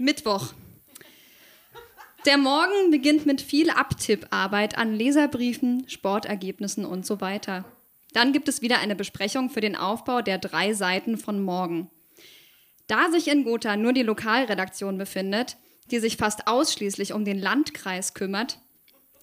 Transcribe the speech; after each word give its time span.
Mittwoch. 0.00 0.52
Der 2.24 2.38
Morgen 2.38 2.92
beginnt 2.92 3.26
mit 3.26 3.40
viel 3.40 3.68
Abtipparbeit 3.68 4.78
an 4.78 4.94
Leserbriefen, 4.94 5.88
Sportergebnissen 5.88 6.84
und 6.84 7.04
so 7.04 7.20
weiter. 7.20 7.64
Dann 8.12 8.32
gibt 8.32 8.48
es 8.48 8.62
wieder 8.62 8.78
eine 8.78 8.94
Besprechung 8.94 9.50
für 9.50 9.60
den 9.60 9.74
Aufbau 9.74 10.22
der 10.22 10.38
drei 10.38 10.72
Seiten 10.72 11.18
von 11.18 11.42
morgen. 11.42 11.90
Da 12.86 13.10
sich 13.10 13.26
in 13.26 13.42
Gotha 13.42 13.76
nur 13.76 13.92
die 13.92 14.04
Lokalredaktion 14.04 14.98
befindet, 14.98 15.56
die 15.90 15.98
sich 15.98 16.16
fast 16.16 16.46
ausschließlich 16.46 17.12
um 17.12 17.24
den 17.24 17.40
Landkreis 17.40 18.14
kümmert, 18.14 18.60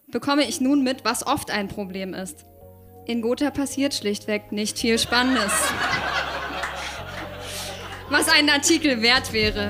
bekomme 0.07 0.43
ich 0.43 0.59
nun 0.59 0.83
mit, 0.83 1.05
was 1.05 1.25
oft 1.25 1.51
ein 1.51 1.69
Problem 1.69 2.13
ist. 2.13 2.43
In 3.05 3.21
Gotha 3.21 3.49
passiert 3.49 3.93
schlichtweg 3.93 4.51
nicht 4.51 4.77
viel 4.77 4.99
Spannendes. 4.99 5.53
Was 8.09 8.27
ein 8.27 8.49
Artikel 8.49 9.01
wert 9.01 9.31
wäre. 9.31 9.69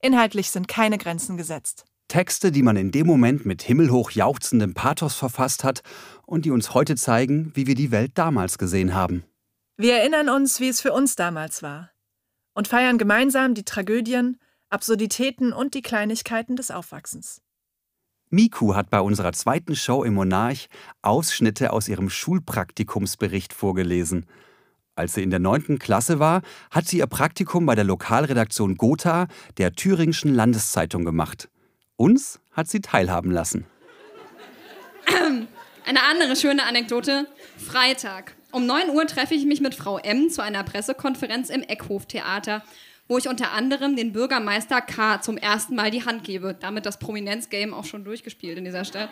Inhaltlich 0.00 0.50
sind 0.50 0.68
keine 0.68 0.98
Grenzen 0.98 1.36
gesetzt. 1.36 1.84
Texte, 2.08 2.52
die 2.52 2.62
man 2.62 2.76
in 2.76 2.92
dem 2.92 3.06
Moment 3.06 3.46
mit 3.46 3.62
himmelhoch 3.62 4.12
jauchzendem 4.12 4.74
Pathos 4.74 5.16
verfasst 5.16 5.64
hat 5.64 5.82
und 6.24 6.44
die 6.44 6.50
uns 6.50 6.72
heute 6.72 6.96
zeigen, 6.96 7.50
wie 7.54 7.66
wir 7.66 7.74
die 7.74 7.90
Welt 7.90 8.12
damals 8.14 8.58
gesehen 8.58 8.94
haben. 8.94 9.24
Wir 9.76 9.94
erinnern 9.98 10.28
uns, 10.28 10.60
wie 10.60 10.68
es 10.68 10.80
für 10.80 10.92
uns 10.92 11.16
damals 11.16 11.62
war 11.62 11.90
und 12.56 12.68
feiern 12.68 12.96
gemeinsam 12.96 13.54
die 13.54 13.64
Tragödien, 13.64 14.38
Absurditäten 14.70 15.52
und 15.52 15.74
die 15.74 15.82
Kleinigkeiten 15.82 16.56
des 16.56 16.70
Aufwachsens. 16.70 17.42
Miku 18.30 18.74
hat 18.74 18.90
bei 18.90 19.00
unserer 19.00 19.32
zweiten 19.32 19.76
Show 19.76 20.02
im 20.02 20.14
Monarch 20.14 20.68
Ausschnitte 21.02 21.72
aus 21.72 21.86
ihrem 21.86 22.08
Schulpraktikumsbericht 22.08 23.52
vorgelesen. 23.52 24.26
Als 24.96 25.12
sie 25.12 25.22
in 25.22 25.28
der 25.28 25.40
neunten 25.40 25.78
Klasse 25.78 26.20
war, 26.20 26.40
hat 26.70 26.86
sie 26.86 26.98
ihr 26.98 27.06
Praktikum 27.06 27.66
bei 27.66 27.74
der 27.74 27.84
Lokalredaktion 27.84 28.76
Gotha 28.76 29.28
der 29.58 29.72
Thüringischen 29.72 30.34
Landeszeitung 30.34 31.04
gemacht. 31.04 31.50
Uns 31.96 32.40
hat 32.52 32.68
sie 32.68 32.80
teilhaben 32.80 33.30
lassen. 33.30 33.66
Eine 35.86 36.02
andere 36.02 36.34
schöne 36.34 36.64
Anekdote. 36.64 37.26
Freitag. 37.58 38.34
Um 38.52 38.64
9 38.64 38.88
Uhr 38.88 39.06
treffe 39.06 39.34
ich 39.34 39.44
mich 39.44 39.60
mit 39.60 39.74
Frau 39.74 39.98
M. 39.98 40.30
zu 40.30 40.42
einer 40.42 40.64
Pressekonferenz 40.64 41.50
im 41.50 41.62
Eckhof-Theater, 41.62 42.62
wo 43.06 43.18
ich 43.18 43.28
unter 43.28 43.52
anderem 43.52 43.96
den 43.96 44.12
Bürgermeister 44.12 44.80
K. 44.80 45.20
zum 45.20 45.36
ersten 45.36 45.74
Mal 45.74 45.90
die 45.90 46.06
Hand 46.06 46.24
gebe. 46.24 46.56
Damit 46.58 46.86
das 46.86 46.98
Prominenzgame 46.98 47.76
auch 47.76 47.84
schon 47.84 48.02
durchgespielt 48.04 48.56
in 48.56 48.64
dieser 48.64 48.86
Stadt. 48.86 49.10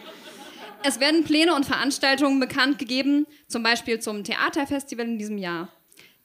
Es 0.86 1.00
werden 1.00 1.24
Pläne 1.24 1.54
und 1.54 1.64
Veranstaltungen 1.64 2.38
bekannt 2.40 2.78
gegeben, 2.78 3.26
zum 3.48 3.62
Beispiel 3.62 4.00
zum 4.00 4.22
Theaterfestival 4.22 5.06
in 5.06 5.18
diesem 5.18 5.38
Jahr. 5.38 5.70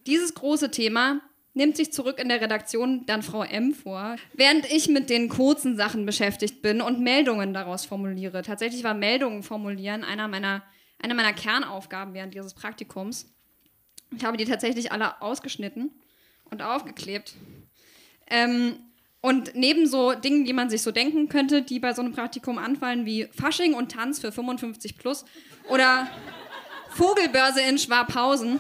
Dieses 0.05 0.33
große 0.33 0.69
Thema 0.69 1.21
nimmt 1.53 1.77
sich 1.77 1.93
zurück 1.93 2.19
in 2.19 2.27
der 2.27 2.41
Redaktion 2.41 3.05
dann 3.05 3.23
Frau 3.23 3.43
M 3.43 3.73
vor, 3.73 4.17
während 4.33 4.69
ich 4.69 4.89
mit 4.89 5.09
den 5.09 5.29
kurzen 5.29 5.77
Sachen 5.77 6.05
beschäftigt 6.05 6.61
bin 6.61 6.81
und 6.81 6.99
Meldungen 6.99 7.53
daraus 7.53 7.85
formuliere. 7.85 8.41
Tatsächlich 8.41 8.83
war 8.83 8.93
Meldungen 8.93 9.43
formulieren 9.43 10.03
einer 10.03 10.27
meiner, 10.27 10.61
einer 11.01 11.13
meiner 11.13 11.31
Kernaufgaben 11.31 12.13
während 12.13 12.33
dieses 12.33 12.53
Praktikums. 12.53 13.33
Ich 14.13 14.25
habe 14.25 14.35
die 14.35 14.43
tatsächlich 14.43 14.91
alle 14.91 15.21
ausgeschnitten 15.21 15.89
und 16.51 16.61
aufgeklebt. 16.61 17.33
Ähm, 18.29 18.75
und 19.21 19.55
neben 19.55 19.85
so 19.85 20.13
Dingen, 20.13 20.45
die 20.45 20.53
man 20.53 20.69
sich 20.69 20.81
so 20.81 20.91
denken 20.91 21.27
könnte, 21.27 21.61
die 21.61 21.79
bei 21.79 21.93
so 21.93 22.01
einem 22.01 22.13
Praktikum 22.13 22.57
anfallen, 22.57 23.05
wie 23.05 23.27
Fasching 23.31 23.73
und 23.73 23.91
Tanz 23.91 24.19
für 24.19 24.31
55 24.31 24.97
plus 24.97 25.25
oder 25.67 26.07
Vogelbörse 26.91 27.61
in 27.61 27.77
Schwabhausen, 27.77 28.59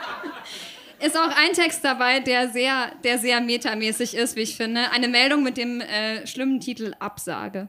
ist 1.00 1.16
auch 1.16 1.30
ein 1.36 1.52
Text 1.52 1.84
dabei, 1.84 2.20
der 2.20 2.48
sehr, 2.48 2.92
der 3.04 3.18
sehr 3.18 3.40
metamäßig 3.40 4.14
ist, 4.14 4.36
wie 4.36 4.42
ich 4.42 4.56
finde. 4.56 4.90
Eine 4.92 5.08
Meldung 5.08 5.42
mit 5.42 5.58
dem 5.58 5.80
äh, 5.80 6.26
schlimmen 6.26 6.60
Titel 6.60 6.94
Absage. 6.98 7.68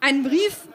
Ein 0.00 0.24
Brief, 0.24 0.68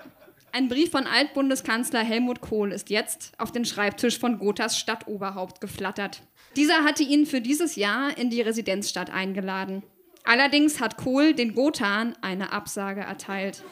ein 0.53 0.67
Brief 0.67 0.91
von 0.91 1.07
Altbundeskanzler 1.07 2.03
Helmut 2.03 2.41
Kohl 2.41 2.71
ist 2.71 2.89
jetzt 2.89 3.31
auf 3.37 3.51
den 3.51 3.65
Schreibtisch 3.65 4.19
von 4.19 4.37
Gothas 4.39 4.77
Stadtoberhaupt 4.77 5.61
geflattert. 5.61 6.21
Dieser 6.55 6.83
hatte 6.83 7.03
ihn 7.03 7.25
für 7.25 7.41
dieses 7.41 7.75
Jahr 7.75 8.17
in 8.17 8.29
die 8.29 8.41
Residenzstadt 8.41 9.09
eingeladen. 9.09 9.83
Allerdings 10.23 10.79
hat 10.79 10.97
Kohl 10.97 11.33
den 11.33 11.55
Gothan 11.55 12.15
eine 12.21 12.51
Absage 12.51 13.01
erteilt. 13.01 13.63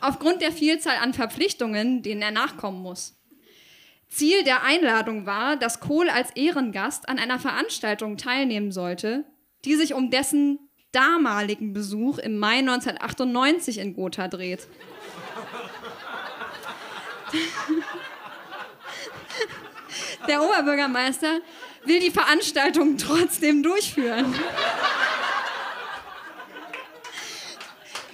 Aufgrund 0.00 0.40
der 0.42 0.52
Vielzahl 0.52 0.96
an 0.98 1.14
Verpflichtungen, 1.14 2.02
denen 2.02 2.22
er 2.22 2.30
nachkommen 2.30 2.82
muss. 2.82 3.20
Ziel 4.08 4.44
der 4.44 4.62
Einladung 4.62 5.26
war, 5.26 5.56
dass 5.56 5.80
Kohl 5.80 6.08
als 6.08 6.30
Ehrengast 6.36 7.08
an 7.08 7.18
einer 7.18 7.40
Veranstaltung 7.40 8.16
teilnehmen 8.16 8.70
sollte, 8.70 9.24
die 9.64 9.74
sich 9.74 9.94
um 9.94 10.10
dessen 10.10 10.58
damaligen 10.92 11.72
Besuch 11.72 12.18
im 12.18 12.38
Mai 12.38 12.58
1998 12.58 13.78
in 13.78 13.94
Gotha 13.94 14.28
dreht. 14.28 14.68
Der 20.28 20.42
Oberbürgermeister 20.42 21.40
will 21.84 22.00
die 22.00 22.10
Veranstaltung 22.10 22.96
trotzdem 22.98 23.62
durchführen. 23.62 24.34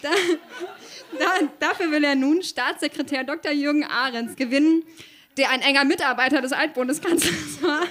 Da, 0.03 0.10
da, 1.19 1.26
dafür 1.59 1.91
will 1.91 2.04
er 2.04 2.14
nun 2.14 2.42
Staatssekretär 2.42 3.25
Dr. 3.25 3.53
Jürgen 3.53 3.84
Ahrens 3.84 4.36
gewinnen, 4.36 4.82
der 5.36 5.50
ein 5.50 5.60
enger 5.62 5.84
Mitarbeiter 5.84 6.41
des 6.41 6.53
Altbundeskanzlers 6.53 7.62
war 7.62 7.82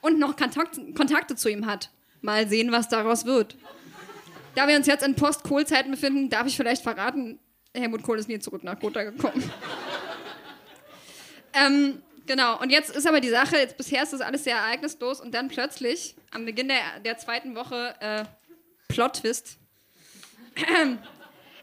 und 0.00 0.18
noch 0.18 0.36
Kontakt, 0.36 0.78
Kontakte 0.96 1.36
zu 1.36 1.48
ihm 1.48 1.66
hat. 1.66 1.90
Mal 2.20 2.48
sehen, 2.48 2.72
was 2.72 2.88
daraus 2.88 3.24
wird. 3.26 3.56
Da 4.54 4.66
wir 4.66 4.76
uns 4.76 4.86
jetzt 4.86 5.06
in 5.06 5.14
Post-Kohl-Zeiten 5.14 5.90
befinden, 5.90 6.30
darf 6.30 6.46
ich 6.46 6.56
vielleicht 6.56 6.82
verraten, 6.82 7.38
Helmut 7.80 8.02
Kohl 8.02 8.18
ist 8.18 8.28
nie 8.28 8.38
zurück 8.38 8.64
nach 8.64 8.78
Gotha 8.78 9.02
gekommen. 9.02 9.50
ähm, 11.54 12.02
Genau, 12.28 12.60
und 12.60 12.68
jetzt 12.68 12.94
ist 12.94 13.06
aber 13.06 13.22
die 13.22 13.30
Sache, 13.30 13.56
jetzt 13.56 13.78
bisher 13.78 14.02
ist 14.02 14.12
das 14.12 14.20
alles 14.20 14.44
sehr 14.44 14.54
ereignislos 14.54 15.18
und 15.18 15.32
dann 15.32 15.48
plötzlich, 15.48 16.14
am 16.30 16.44
Beginn 16.44 16.68
der, 16.68 17.00
der 17.02 17.16
zweiten 17.16 17.54
Woche, 17.54 17.94
äh, 18.00 18.24
Plot-Twist. 18.88 19.58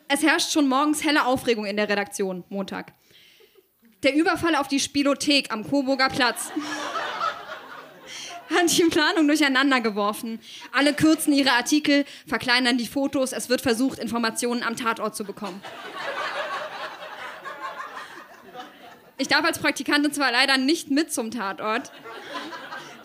Es 0.07 0.21
herrscht 0.21 0.51
schon 0.51 0.67
morgens 0.67 1.03
helle 1.03 1.25
Aufregung 1.25 1.65
in 1.65 1.77
der 1.77 1.89
Redaktion, 1.89 2.43
Montag. 2.49 2.93
Der 4.03 4.13
Überfall 4.13 4.55
auf 4.55 4.67
die 4.67 4.79
Spielothek 4.79 5.51
am 5.51 5.67
Coburger 5.67 6.09
Platz 6.09 6.51
hat 8.49 8.77
die 8.77 8.83
Planung 8.83 9.27
durcheinander 9.27 9.81
geworfen. 9.81 10.39
Alle 10.71 10.93
kürzen 10.93 11.33
ihre 11.33 11.51
Artikel, 11.51 12.05
verkleinern 12.27 12.77
die 12.77 12.87
Fotos, 12.87 13.31
es 13.31 13.49
wird 13.49 13.61
versucht, 13.61 13.99
Informationen 13.99 14.63
am 14.63 14.75
Tatort 14.75 15.15
zu 15.15 15.23
bekommen. 15.23 15.61
Ich 19.17 19.27
darf 19.27 19.45
als 19.45 19.59
Praktikantin 19.59 20.11
zwar 20.11 20.31
leider 20.31 20.57
nicht 20.57 20.91
mit 20.91 21.11
zum 21.11 21.31
Tatort. 21.31 21.91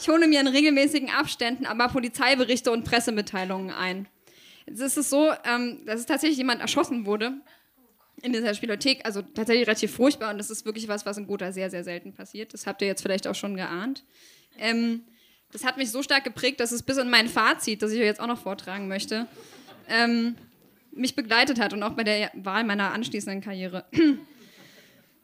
Ich 0.01 0.09
hole 0.09 0.27
mir 0.27 0.41
in 0.41 0.49
regelmäßigen 0.49 1.11
Abständen 1.11 1.67
aber 1.67 1.89
Polizeiberichte 1.89 2.71
und 2.73 2.85
Pressemitteilungen 2.85 3.71
ein. 3.71 4.09
Jetzt 4.67 4.81
ist 4.81 4.97
es 4.97 5.11
so, 5.11 5.33
ähm, 5.45 5.83
dass 5.87 6.01
es 6.01 6.07
tatsächlich 6.07 6.39
jemand 6.39 6.61
erschossen 6.61 7.07
wurde 7.07 7.35
in 8.23 8.33
dieser 8.33 8.55
Spielothek. 8.55 9.05
Also 9.05 9.23
tatsächlich 9.23 9.67
relativ 9.67 9.95
furchtbar 9.95 10.31
und 10.31 10.39
das 10.39 10.51
ist 10.51 10.65
wirklich 10.65 10.89
was, 10.89 11.07
was 11.07 11.19
in 11.19 11.27
Gotha 11.27 11.53
sehr, 11.53 11.71
sehr 11.71 11.85
selten 11.85 12.13
passiert. 12.13 12.55
Das 12.55 12.67
habt 12.67 12.83
ihr 12.83 12.89
jetzt 12.89 13.03
vielleicht 13.03 13.27
auch 13.27 13.35
schon 13.35 13.57
geahnt. 13.57 14.05
Ähm, 14.59 15.05
das 15.53 15.65
hat 15.65 15.77
mich 15.77 15.91
so 15.91 16.03
stark 16.03 16.25
geprägt, 16.25 16.61
dass 16.61 16.73
es 16.73 16.83
bis 16.83 16.97
in 16.97 17.11
mein 17.11 17.29
Fazit, 17.29 17.83
das 17.83 17.93
ich 17.93 17.99
euch 17.99 18.07
jetzt 18.07 18.21
auch 18.21 18.27
noch 18.27 18.41
vortragen 18.41 18.89
möchte, 18.89 19.27
ähm, 19.89 20.37
mich 20.93 21.15
begleitet 21.15 21.61
hat 21.61 21.73
und 21.73 21.83
auch 21.83 21.93
bei 21.93 22.05
der 22.05 22.31
Wahl 22.35 22.65
meiner 22.65 22.93
anschließenden 22.93 23.41
Karriere. 23.41 23.85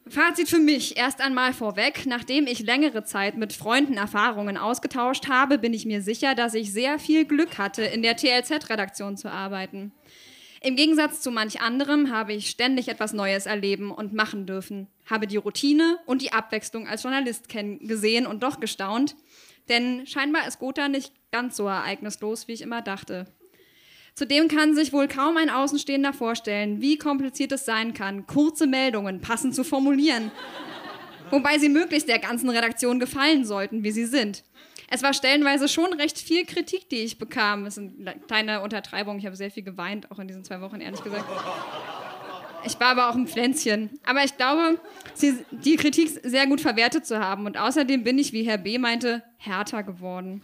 Fazit 0.09 0.47
für 0.47 0.59
mich 0.59 0.97
erst 0.97 1.19
einmal 1.19 1.53
vorweg. 1.53 2.05
Nachdem 2.05 2.47
ich 2.47 2.59
längere 2.59 3.03
Zeit 3.03 3.35
mit 3.35 3.51
Freunden 3.51 3.95
Erfahrungen 3.95 4.57
ausgetauscht 4.57 5.27
habe, 5.27 5.57
bin 5.57 5.73
ich 5.73 5.85
mir 5.85 6.01
sicher, 6.01 6.35
dass 6.35 6.53
ich 6.53 6.71
sehr 6.71 6.97
viel 6.97 7.25
Glück 7.25 7.57
hatte, 7.57 7.83
in 7.83 8.01
der 8.01 8.15
TLZ-Redaktion 8.15 9.17
zu 9.17 9.29
arbeiten. 9.29 9.91
Im 10.61 10.75
Gegensatz 10.75 11.21
zu 11.21 11.29
manch 11.29 11.61
anderem 11.61 12.11
habe 12.11 12.33
ich 12.33 12.49
ständig 12.49 12.87
etwas 12.87 13.13
Neues 13.13 13.45
erleben 13.45 13.91
und 13.91 14.13
machen 14.13 14.45
dürfen, 14.45 14.87
habe 15.05 15.27
die 15.27 15.37
Routine 15.37 15.99
und 16.05 16.21
die 16.21 16.33
Abwechslung 16.33 16.87
als 16.87 17.03
Journalist 17.03 17.47
gesehen 17.49 18.25
und 18.25 18.43
doch 18.43 18.59
gestaunt, 18.59 19.15
denn 19.69 20.05
scheinbar 20.07 20.47
ist 20.47 20.59
Gotha 20.59 20.87
nicht 20.87 21.13
ganz 21.31 21.57
so 21.57 21.67
ereignislos, 21.67 22.47
wie 22.47 22.53
ich 22.53 22.61
immer 22.61 22.81
dachte. 22.81 23.25
Zudem 24.15 24.47
kann 24.47 24.73
sich 24.73 24.93
wohl 24.93 25.07
kaum 25.07 25.37
ein 25.37 25.49
Außenstehender 25.49 26.11
vorstellen, 26.11 26.81
wie 26.81 26.97
kompliziert 26.97 27.51
es 27.51 27.65
sein 27.65 27.93
kann, 27.93 28.25
kurze 28.25 28.65
Meldungen 28.65 29.21
passend 29.21 29.53
zu 29.53 29.63
formulieren, 29.63 30.31
wobei 31.29 31.59
sie 31.59 31.69
möglichst 31.69 32.09
der 32.09 32.19
ganzen 32.19 32.49
Redaktion 32.49 32.99
gefallen 32.99 33.45
sollten, 33.45 33.83
wie 33.83 33.91
sie 33.91 34.05
sind. 34.05 34.43
Es 34.89 35.03
war 35.03 35.13
stellenweise 35.13 35.67
schon 35.67 35.93
recht 35.93 36.17
viel 36.17 36.45
Kritik, 36.45 36.89
die 36.89 37.01
ich 37.01 37.19
bekam. 37.19 37.65
Das 37.65 37.77
ist 37.77 37.91
eine 37.99 38.19
kleine 38.21 38.61
Untertreibung. 38.61 39.19
Ich 39.19 39.25
habe 39.25 39.35
sehr 39.35 39.51
viel 39.51 39.63
geweint, 39.63 40.09
auch 40.11 40.19
in 40.19 40.27
diesen 40.27 40.45
zwei 40.45 40.61
Wochen, 40.61 40.79
ehrlich 40.79 41.03
gesagt. 41.03 41.25
Ich 42.67 42.77
war 42.81 42.89
aber 42.89 43.09
auch 43.09 43.15
ein 43.15 43.27
Pflänzchen. 43.27 43.89
Aber 44.05 44.25
ich 44.25 44.35
glaube, 44.35 44.77
sie, 45.13 45.37
die 45.51 45.77
Kritik 45.77 46.19
sehr 46.23 46.47
gut 46.47 46.59
verwertet 46.59 47.05
zu 47.05 47.19
haben. 47.19 47.45
Und 47.45 47.57
außerdem 47.57 48.03
bin 48.03 48.19
ich, 48.19 48.33
wie 48.33 48.43
Herr 48.43 48.57
B. 48.57 48.77
meinte, 48.77 49.23
härter 49.37 49.83
geworden. 49.83 50.41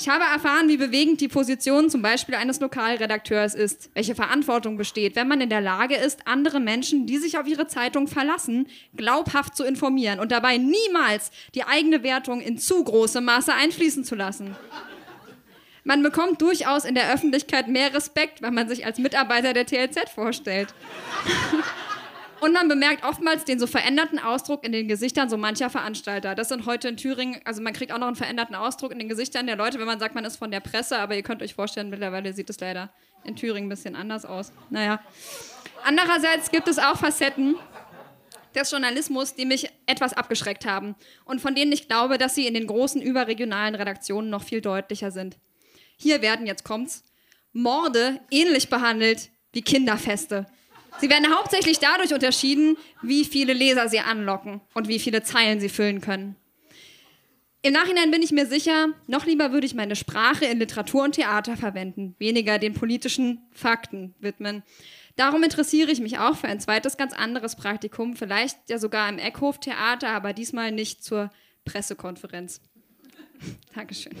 Ich 0.00 0.08
habe 0.08 0.24
erfahren, 0.24 0.68
wie 0.68 0.78
bewegend 0.78 1.20
die 1.20 1.28
Position 1.28 1.90
zum 1.90 2.00
Beispiel 2.00 2.36
eines 2.36 2.60
Lokalredakteurs 2.60 3.54
ist, 3.54 3.90
welche 3.94 4.14
Verantwortung 4.14 4.78
besteht, 4.78 5.16
wenn 5.16 5.28
man 5.28 5.40
in 5.40 5.50
der 5.50 5.60
Lage 5.60 5.96
ist, 5.96 6.26
andere 6.26 6.60
Menschen, 6.60 7.04
die 7.04 7.18
sich 7.18 7.36
auf 7.36 7.46
ihre 7.46 7.66
Zeitung 7.66 8.06
verlassen, 8.06 8.68
glaubhaft 8.96 9.56
zu 9.56 9.64
informieren 9.64 10.20
und 10.20 10.32
dabei 10.32 10.56
niemals 10.56 11.30
die 11.54 11.64
eigene 11.64 12.04
Wertung 12.04 12.40
in 12.40 12.58
zu 12.58 12.82
großem 12.84 13.24
Maße 13.24 13.52
einfließen 13.52 14.04
zu 14.04 14.14
lassen. 14.14 14.56
Man 15.88 16.02
bekommt 16.02 16.42
durchaus 16.42 16.84
in 16.84 16.94
der 16.94 17.10
Öffentlichkeit 17.14 17.66
mehr 17.66 17.94
Respekt, 17.94 18.42
wenn 18.42 18.52
man 18.52 18.68
sich 18.68 18.84
als 18.84 18.98
Mitarbeiter 18.98 19.54
der 19.54 19.64
TLZ 19.64 20.10
vorstellt. 20.14 20.74
Und 22.40 22.52
man 22.52 22.68
bemerkt 22.68 23.04
oftmals 23.04 23.46
den 23.46 23.58
so 23.58 23.66
veränderten 23.66 24.18
Ausdruck 24.18 24.64
in 24.64 24.72
den 24.72 24.86
Gesichtern 24.86 25.30
so 25.30 25.38
mancher 25.38 25.70
Veranstalter. 25.70 26.34
Das 26.34 26.50
sind 26.50 26.66
heute 26.66 26.88
in 26.88 26.98
Thüringen, 26.98 27.40
also 27.46 27.62
man 27.62 27.72
kriegt 27.72 27.90
auch 27.90 27.96
noch 27.96 28.06
einen 28.06 28.16
veränderten 28.16 28.54
Ausdruck 28.54 28.92
in 28.92 28.98
den 28.98 29.08
Gesichtern 29.08 29.46
der 29.46 29.56
Leute, 29.56 29.78
wenn 29.78 29.86
man 29.86 29.98
sagt, 29.98 30.14
man 30.14 30.26
ist 30.26 30.36
von 30.36 30.50
der 30.50 30.60
Presse, 30.60 30.98
aber 30.98 31.16
ihr 31.16 31.22
könnt 31.22 31.42
euch 31.42 31.54
vorstellen, 31.54 31.88
mittlerweile 31.88 32.34
sieht 32.34 32.50
es 32.50 32.60
leider 32.60 32.92
in 33.24 33.34
Thüringen 33.34 33.68
ein 33.68 33.70
bisschen 33.70 33.96
anders 33.96 34.26
aus. 34.26 34.52
Naja. 34.68 35.00
Andererseits 35.84 36.50
gibt 36.50 36.68
es 36.68 36.78
auch 36.78 36.98
Facetten 36.98 37.56
des 38.54 38.70
Journalismus, 38.70 39.36
die 39.36 39.46
mich 39.46 39.70
etwas 39.86 40.12
abgeschreckt 40.12 40.66
haben 40.66 40.96
und 41.24 41.40
von 41.40 41.54
denen 41.54 41.72
ich 41.72 41.88
glaube, 41.88 42.18
dass 42.18 42.34
sie 42.34 42.46
in 42.46 42.52
den 42.52 42.66
großen 42.66 43.00
überregionalen 43.00 43.74
Redaktionen 43.74 44.28
noch 44.28 44.42
viel 44.42 44.60
deutlicher 44.60 45.10
sind. 45.10 45.38
Hier 45.98 46.22
werden, 46.22 46.46
jetzt 46.46 46.64
kommt's, 46.64 47.04
Morde 47.52 48.20
ähnlich 48.30 48.68
behandelt 48.68 49.30
wie 49.52 49.62
Kinderfeste. 49.62 50.46
Sie 51.00 51.10
werden 51.10 51.34
hauptsächlich 51.34 51.78
dadurch 51.78 52.14
unterschieden, 52.14 52.76
wie 53.02 53.24
viele 53.24 53.52
Leser 53.52 53.88
sie 53.88 54.00
anlocken 54.00 54.60
und 54.74 54.88
wie 54.88 54.98
viele 54.98 55.22
Zeilen 55.22 55.60
sie 55.60 55.68
füllen 55.68 56.00
können. 56.00 56.36
Im 57.62 57.72
Nachhinein 57.72 58.12
bin 58.12 58.22
ich 58.22 58.30
mir 58.30 58.46
sicher, 58.46 58.88
noch 59.08 59.26
lieber 59.26 59.52
würde 59.52 59.66
ich 59.66 59.74
meine 59.74 59.96
Sprache 59.96 60.44
in 60.44 60.60
Literatur 60.60 61.02
und 61.02 61.16
Theater 61.16 61.56
verwenden, 61.56 62.14
weniger 62.18 62.58
den 62.58 62.74
politischen 62.74 63.42
Fakten 63.52 64.14
widmen. 64.20 64.62
Darum 65.16 65.42
interessiere 65.42 65.90
ich 65.90 66.00
mich 66.00 66.20
auch 66.20 66.36
für 66.36 66.46
ein 66.46 66.60
zweites 66.60 66.96
ganz 66.96 67.12
anderes 67.12 67.56
Praktikum, 67.56 68.14
vielleicht 68.14 68.56
ja 68.70 68.78
sogar 68.78 69.08
im 69.08 69.18
Eckhof 69.18 69.58
Theater, 69.58 70.10
aber 70.10 70.32
diesmal 70.32 70.70
nicht 70.70 71.02
zur 71.02 71.30
Pressekonferenz. 71.64 72.60
Dankeschön. 73.74 74.14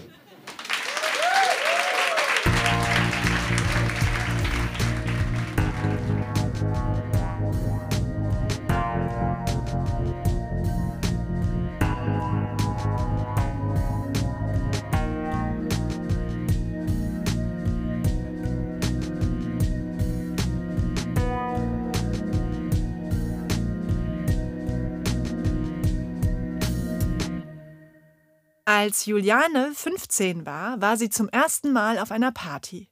Als 28.68 29.06
Juliane 29.06 29.72
15 29.74 30.44
war, 30.44 30.78
war 30.78 30.98
sie 30.98 31.08
zum 31.08 31.30
ersten 31.30 31.72
Mal 31.72 31.98
auf 31.98 32.10
einer 32.10 32.32
Party. 32.32 32.90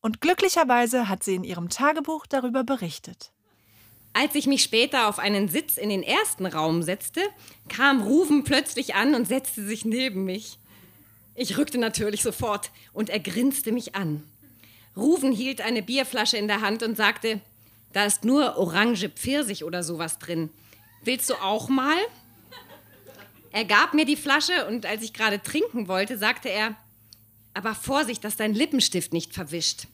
Und 0.00 0.20
glücklicherweise 0.20 1.08
hat 1.08 1.24
sie 1.24 1.34
in 1.34 1.42
ihrem 1.42 1.70
Tagebuch 1.70 2.24
darüber 2.24 2.62
berichtet. 2.62 3.32
Als 4.12 4.36
ich 4.36 4.46
mich 4.46 4.62
später 4.62 5.08
auf 5.08 5.18
einen 5.18 5.48
Sitz 5.48 5.76
in 5.76 5.88
den 5.88 6.04
ersten 6.04 6.46
Raum 6.46 6.84
setzte, 6.84 7.20
kam 7.68 8.02
Ruven 8.02 8.44
plötzlich 8.44 8.94
an 8.94 9.16
und 9.16 9.26
setzte 9.26 9.66
sich 9.66 9.84
neben 9.84 10.22
mich. 10.24 10.60
Ich 11.34 11.58
rückte 11.58 11.78
natürlich 11.78 12.22
sofort 12.22 12.70
und 12.92 13.10
er 13.10 13.18
grinste 13.18 13.72
mich 13.72 13.96
an. 13.96 14.22
Ruven 14.96 15.32
hielt 15.32 15.62
eine 15.62 15.82
Bierflasche 15.82 16.36
in 16.36 16.46
der 16.46 16.60
Hand 16.60 16.84
und 16.84 16.96
sagte, 16.96 17.40
da 17.92 18.04
ist 18.04 18.24
nur 18.24 18.56
Orange 18.56 19.08
Pfirsich 19.08 19.64
oder 19.64 19.82
sowas 19.82 20.20
drin. 20.20 20.50
Willst 21.02 21.28
du 21.28 21.34
auch 21.42 21.68
mal? 21.68 21.98
Er 23.52 23.66
gab 23.66 23.92
mir 23.92 24.06
die 24.06 24.16
Flasche 24.16 24.66
und 24.66 24.86
als 24.86 25.02
ich 25.02 25.12
gerade 25.12 25.42
trinken 25.42 25.86
wollte, 25.86 26.16
sagte 26.16 26.48
er, 26.48 26.74
aber 27.54 27.74
Vorsicht, 27.74 28.24
dass 28.24 28.36
dein 28.36 28.54
Lippenstift 28.54 29.12
nicht 29.12 29.34
verwischt. 29.34 29.86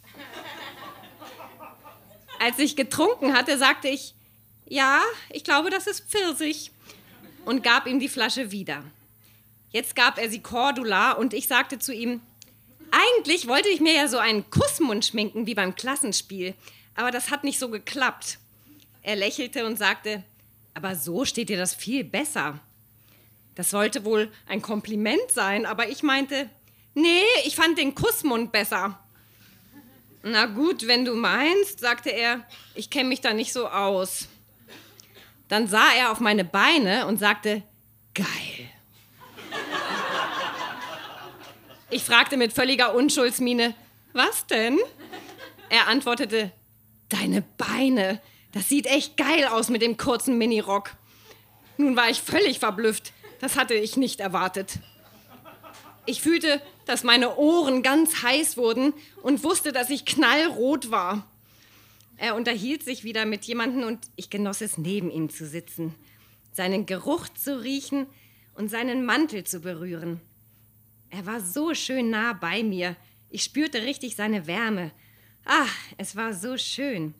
Als 2.38 2.60
ich 2.60 2.76
getrunken 2.76 3.34
hatte, 3.34 3.58
sagte 3.58 3.88
ich, 3.88 4.14
ja, 4.68 5.02
ich 5.30 5.42
glaube, 5.42 5.70
das 5.70 5.88
ist 5.88 6.08
Pfirsich 6.08 6.70
und 7.44 7.64
gab 7.64 7.86
ihm 7.88 7.98
die 7.98 8.08
Flasche 8.08 8.52
wieder. 8.52 8.84
Jetzt 9.70 9.96
gab 9.96 10.18
er 10.18 10.30
sie 10.30 10.40
Cordula 10.40 11.12
und 11.12 11.34
ich 11.34 11.48
sagte 11.48 11.80
zu 11.80 11.92
ihm, 11.92 12.20
eigentlich 12.92 13.48
wollte 13.48 13.68
ich 13.68 13.80
mir 13.80 13.92
ja 13.92 14.06
so 14.06 14.18
einen 14.18 14.48
Kussmund 14.50 15.04
schminken 15.04 15.46
wie 15.46 15.54
beim 15.54 15.74
Klassenspiel, 15.74 16.54
aber 16.94 17.10
das 17.10 17.30
hat 17.30 17.42
nicht 17.42 17.58
so 17.58 17.68
geklappt. 17.70 18.38
Er 19.02 19.16
lächelte 19.16 19.66
und 19.66 19.78
sagte, 19.78 20.22
aber 20.74 20.94
so 20.94 21.24
steht 21.24 21.48
dir 21.48 21.58
das 21.58 21.74
viel 21.74 22.04
besser. 22.04 22.60
Das 23.58 23.70
sollte 23.70 24.04
wohl 24.04 24.30
ein 24.46 24.62
Kompliment 24.62 25.32
sein, 25.32 25.66
aber 25.66 25.88
ich 25.88 26.04
meinte, 26.04 26.48
nee, 26.94 27.24
ich 27.44 27.56
fand 27.56 27.76
den 27.76 27.92
Kussmund 27.92 28.52
besser. 28.52 29.00
Na 30.22 30.46
gut, 30.46 30.86
wenn 30.86 31.04
du 31.04 31.16
meinst, 31.16 31.80
sagte 31.80 32.10
er, 32.10 32.46
ich 32.76 32.88
kenne 32.88 33.08
mich 33.08 33.20
da 33.20 33.34
nicht 33.34 33.52
so 33.52 33.66
aus. 33.66 34.28
Dann 35.48 35.66
sah 35.66 35.92
er 35.92 36.12
auf 36.12 36.20
meine 36.20 36.44
Beine 36.44 37.08
und 37.08 37.18
sagte, 37.18 37.64
geil. 38.14 38.70
Ich 41.90 42.04
fragte 42.04 42.36
mit 42.36 42.52
völliger 42.52 42.94
Unschuldsmiene, 42.94 43.74
was 44.12 44.46
denn? 44.46 44.78
Er 45.68 45.88
antwortete, 45.88 46.52
deine 47.08 47.42
Beine, 47.56 48.22
das 48.52 48.68
sieht 48.68 48.86
echt 48.86 49.16
geil 49.16 49.46
aus 49.46 49.68
mit 49.68 49.82
dem 49.82 49.96
kurzen 49.96 50.38
Minirock. 50.38 50.92
Nun 51.76 51.96
war 51.96 52.08
ich 52.08 52.22
völlig 52.22 52.60
verblüfft. 52.60 53.12
Das 53.40 53.56
hatte 53.56 53.74
ich 53.74 53.96
nicht 53.96 54.20
erwartet. 54.20 54.78
Ich 56.06 56.22
fühlte, 56.22 56.60
dass 56.86 57.04
meine 57.04 57.36
Ohren 57.36 57.82
ganz 57.82 58.22
heiß 58.22 58.56
wurden 58.56 58.94
und 59.22 59.44
wusste, 59.44 59.72
dass 59.72 59.90
ich 59.90 60.06
knallrot 60.06 60.90
war. 60.90 61.26
Er 62.16 62.34
unterhielt 62.34 62.82
sich 62.82 63.04
wieder 63.04 63.26
mit 63.26 63.44
jemandem 63.44 63.84
und 63.84 64.08
ich 64.16 64.30
genoss 64.30 64.60
es, 64.60 64.78
neben 64.78 65.10
ihm 65.10 65.28
zu 65.28 65.46
sitzen, 65.46 65.94
seinen 66.52 66.86
Geruch 66.86 67.28
zu 67.28 67.62
riechen 67.62 68.06
und 68.54 68.70
seinen 68.70 69.04
Mantel 69.04 69.44
zu 69.44 69.60
berühren. 69.60 70.20
Er 71.10 71.26
war 71.26 71.40
so 71.40 71.74
schön 71.74 72.10
nah 72.10 72.32
bei 72.32 72.62
mir. 72.62 72.96
Ich 73.30 73.44
spürte 73.44 73.82
richtig 73.82 74.16
seine 74.16 74.46
Wärme. 74.46 74.90
Ach, 75.44 75.74
es 75.96 76.16
war 76.16 76.34
so 76.34 76.56
schön. 76.56 77.14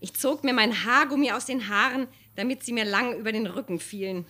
Ich 0.00 0.14
zog 0.14 0.42
mir 0.42 0.52
mein 0.52 0.84
Haargummi 0.84 1.30
aus 1.32 1.46
den 1.46 1.68
Haaren, 1.68 2.08
damit 2.34 2.64
sie 2.64 2.72
mir 2.72 2.84
lang 2.84 3.18
über 3.18 3.32
den 3.32 3.46
Rücken 3.46 3.78
fielen. 3.78 4.26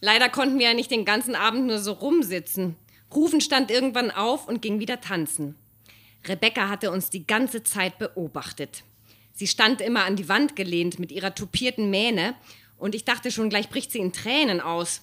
Leider 0.00 0.28
konnten 0.28 0.58
wir 0.58 0.68
ja 0.68 0.74
nicht 0.74 0.90
den 0.90 1.04
ganzen 1.04 1.34
Abend 1.34 1.66
nur 1.66 1.78
so 1.78 1.92
rumsitzen. 1.92 2.76
Rufen 3.14 3.40
stand 3.40 3.70
irgendwann 3.70 4.10
auf 4.10 4.48
und 4.48 4.62
ging 4.62 4.78
wieder 4.80 5.00
tanzen. 5.00 5.56
Rebecca 6.26 6.68
hatte 6.68 6.90
uns 6.90 7.10
die 7.10 7.26
ganze 7.26 7.62
Zeit 7.62 7.98
beobachtet. 7.98 8.84
Sie 9.32 9.46
stand 9.46 9.80
immer 9.80 10.04
an 10.04 10.16
die 10.16 10.28
Wand 10.28 10.56
gelehnt 10.56 10.98
mit 10.98 11.12
ihrer 11.12 11.34
tupierten 11.34 11.90
Mähne 11.90 12.34
und 12.76 12.94
ich 12.94 13.04
dachte 13.04 13.30
schon, 13.30 13.50
gleich 13.50 13.68
bricht 13.68 13.92
sie 13.92 13.98
in 13.98 14.12
Tränen 14.12 14.60
aus. 14.60 15.02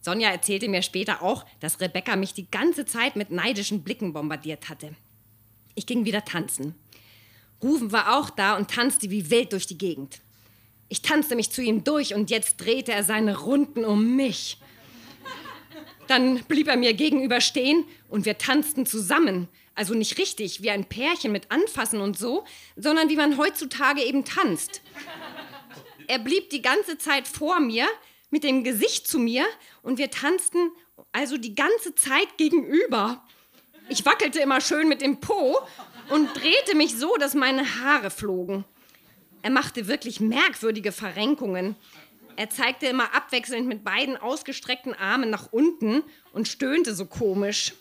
Sonja 0.00 0.30
erzählte 0.30 0.68
mir 0.68 0.82
später 0.82 1.22
auch, 1.22 1.46
dass 1.60 1.80
Rebecca 1.80 2.16
mich 2.16 2.34
die 2.34 2.50
ganze 2.50 2.84
Zeit 2.84 3.16
mit 3.16 3.30
neidischen 3.30 3.82
Blicken 3.82 4.12
bombardiert 4.12 4.68
hatte. 4.68 4.94
Ich 5.74 5.86
ging 5.86 6.04
wieder 6.04 6.24
tanzen. 6.24 6.74
Rufen 7.62 7.92
war 7.92 8.18
auch 8.18 8.30
da 8.30 8.56
und 8.56 8.70
tanzte 8.70 9.10
wie 9.10 9.30
wild 9.30 9.52
durch 9.52 9.66
die 9.66 9.78
Gegend. 9.78 10.20
Ich 10.94 11.02
tanzte 11.02 11.34
mich 11.34 11.50
zu 11.50 11.60
ihm 11.60 11.82
durch 11.82 12.14
und 12.14 12.30
jetzt 12.30 12.58
drehte 12.58 12.92
er 12.92 13.02
seine 13.02 13.36
Runden 13.36 13.84
um 13.84 14.14
mich. 14.14 14.58
Dann 16.06 16.44
blieb 16.44 16.68
er 16.68 16.76
mir 16.76 16.94
gegenüber 16.94 17.40
stehen 17.40 17.84
und 18.08 18.26
wir 18.26 18.38
tanzten 18.38 18.86
zusammen. 18.86 19.48
Also 19.74 19.94
nicht 19.94 20.18
richtig, 20.18 20.62
wie 20.62 20.70
ein 20.70 20.84
Pärchen 20.84 21.32
mit 21.32 21.50
Anfassen 21.50 22.00
und 22.00 22.16
so, 22.16 22.44
sondern 22.76 23.08
wie 23.08 23.16
man 23.16 23.38
heutzutage 23.38 24.04
eben 24.04 24.24
tanzt. 24.24 24.82
Er 26.06 26.20
blieb 26.20 26.50
die 26.50 26.62
ganze 26.62 26.96
Zeit 26.96 27.26
vor 27.26 27.58
mir, 27.58 27.88
mit 28.30 28.44
dem 28.44 28.62
Gesicht 28.62 29.08
zu 29.08 29.18
mir 29.18 29.44
und 29.82 29.98
wir 29.98 30.12
tanzten 30.12 30.70
also 31.10 31.36
die 31.38 31.56
ganze 31.56 31.96
Zeit 31.96 32.38
gegenüber. 32.38 33.20
Ich 33.88 34.06
wackelte 34.06 34.38
immer 34.38 34.60
schön 34.60 34.86
mit 34.86 35.00
dem 35.00 35.18
Po 35.18 35.58
und 36.10 36.32
drehte 36.36 36.76
mich 36.76 36.96
so, 36.96 37.16
dass 37.16 37.34
meine 37.34 37.80
Haare 37.80 38.10
flogen. 38.10 38.64
Er 39.44 39.50
machte 39.50 39.88
wirklich 39.88 40.20
merkwürdige 40.20 40.90
Verrenkungen. 40.90 41.76
Er 42.36 42.48
zeigte 42.48 42.86
immer 42.86 43.14
abwechselnd 43.14 43.68
mit 43.68 43.84
beiden 43.84 44.16
ausgestreckten 44.16 44.94
Armen 44.94 45.28
nach 45.28 45.52
unten 45.52 46.02
und 46.32 46.48
stöhnte 46.48 46.94
so 46.94 47.04
komisch. 47.04 47.74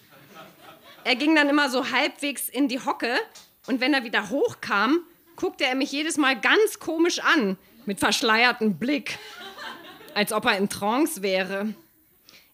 Er 1.05 1.15
ging 1.15 1.34
dann 1.36 1.48
immer 1.48 1.70
so 1.70 1.89
halbwegs 1.89 2.50
in 2.50 2.67
die 2.67 2.82
Hocke 2.82 3.15
und 3.65 3.79
wenn 3.79 3.93
er 3.93 4.03
wieder 4.03 4.29
hochkam, 4.29 5.00
guckte 5.38 5.63
er 5.63 5.75
mich 5.75 5.89
jedes 5.93 6.17
Mal 6.17 6.38
ganz 6.38 6.79
komisch 6.79 7.20
an, 7.20 7.58
mit 7.86 8.01
verschleiertem 8.01 8.77
Blick, 8.77 9.17
als 10.15 10.34
ob 10.34 10.43
er 10.43 10.58
in 10.58 10.67
Trance 10.67 11.22
wäre. 11.22 11.74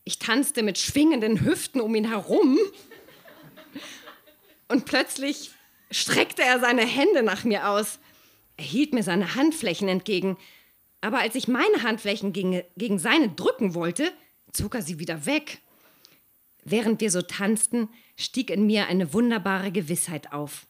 Ich 0.04 0.20
tanzte 0.20 0.62
mit 0.62 0.78
schwingenden 0.78 1.44
Hüften 1.44 1.82
um 1.82 1.96
ihn 1.96 2.08
herum 2.08 2.60
und 4.68 4.86
plötzlich 4.86 5.50
streckte 5.90 6.44
er 6.44 6.60
seine 6.60 6.86
Hände 6.86 7.24
nach 7.24 7.44
mir 7.44 7.70
aus. 7.70 7.98
Er 8.60 8.66
hielt 8.66 8.94
mir 8.94 9.04
seine 9.04 9.36
Handflächen 9.36 9.88
entgegen, 9.88 10.38
aber 11.00 11.20
als 11.20 11.36
ich 11.36 11.48
meine 11.48 11.82
Handflächen 11.82 12.34
gegen, 12.34 12.62
gegen 12.76 13.00
seine 13.00 13.30
drücken 13.30 13.74
wollte, 13.74 14.12
zog 14.52 14.76
er 14.76 14.82
sie 14.82 15.00
wieder 15.00 15.26
weg. 15.26 15.60
Während 16.66 17.00
wir 17.00 17.10
so 17.10 17.22
tanzten, 17.22 17.88
stieg 18.18 18.50
in 18.50 18.66
mir 18.66 18.88
eine 18.88 19.14
wunderbare 19.14 19.72
Gewissheit 19.72 20.34
auf. 20.34 20.68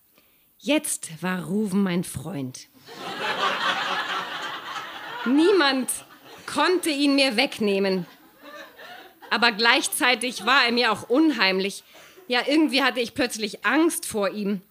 Jetzt 0.59 1.23
war 1.23 1.45
Ruven 1.45 1.81
mein 1.81 2.03
Freund. 2.03 2.67
Niemand 5.25 5.89
konnte 6.45 6.91
ihn 6.91 7.15
mir 7.15 7.37
wegnehmen. 7.37 8.05
Aber 9.31 9.51
gleichzeitig 9.51 10.45
war 10.45 10.65
er 10.65 10.71
mir 10.71 10.91
auch 10.91 11.09
unheimlich. 11.09 11.83
Ja, 12.27 12.41
irgendwie 12.45 12.83
hatte 12.83 12.99
ich 12.99 13.15
plötzlich 13.15 13.65
Angst 13.65 14.05
vor 14.05 14.29
ihm. 14.29 14.61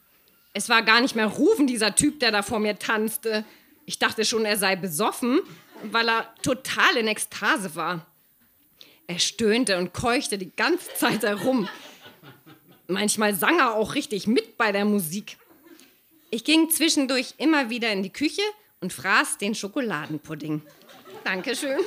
Es 0.53 0.69
war 0.69 0.83
gar 0.83 1.01
nicht 1.01 1.15
mehr 1.15 1.27
Rufen, 1.27 1.67
dieser 1.67 1.95
Typ, 1.95 2.21
der 2.21 2.33
da 2.33 2.43
vor 2.43 2.59
mir 2.59 2.79
tanzte. 2.79 3.45
Ich 3.87 3.99
dachte 3.99 4.25
schon, 4.25 4.45
er 4.45 4.57
sei 4.57 4.77
besoffen, 4.77 5.41
weil 5.85 6.09
er 6.09 6.35
total 6.43 6.97
in 6.97 7.09
Ekstase 7.09 7.75
war. 7.75 8.07
Er 9.07 9.19
stöhnte 9.19 9.79
und 9.79 9.95
keuchte 9.95 10.37
die 10.37 10.55
ganze 10.55 10.93
Zeit 10.95 11.23
herum. 11.23 11.69
Manchmal 12.87 13.35
sang 13.35 13.59
er 13.59 13.75
auch 13.75 13.95
richtig 13.95 14.27
mit 14.27 14.57
bei 14.59 14.73
der 14.73 14.85
Musik. 14.85 15.37
Ich 16.31 16.45
ging 16.45 16.71
zwischendurch 16.71 17.35
immer 17.39 17.71
wieder 17.71 17.91
in 17.91 18.03
die 18.03 18.13
Küche 18.13 18.43
und 18.81 18.93
fraß 18.93 19.39
den 19.39 19.55
Schokoladenpudding. 19.55 20.63
Dankeschön. 21.25 21.79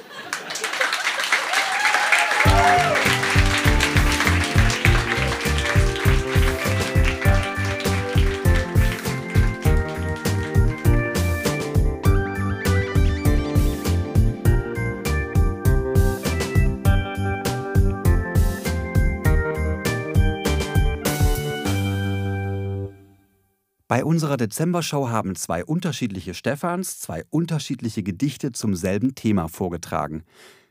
Bei 23.92 24.06
unserer 24.06 24.38
Dezembershow 24.38 25.10
haben 25.10 25.36
zwei 25.36 25.66
unterschiedliche 25.66 26.34
Stephans 26.34 27.02
zwei 27.02 27.26
unterschiedliche 27.30 28.04
Gedichte 28.04 28.54
zum 28.54 28.74
selben 28.74 29.16
Thema 29.16 29.50
vorgetragen. 29.50 30.24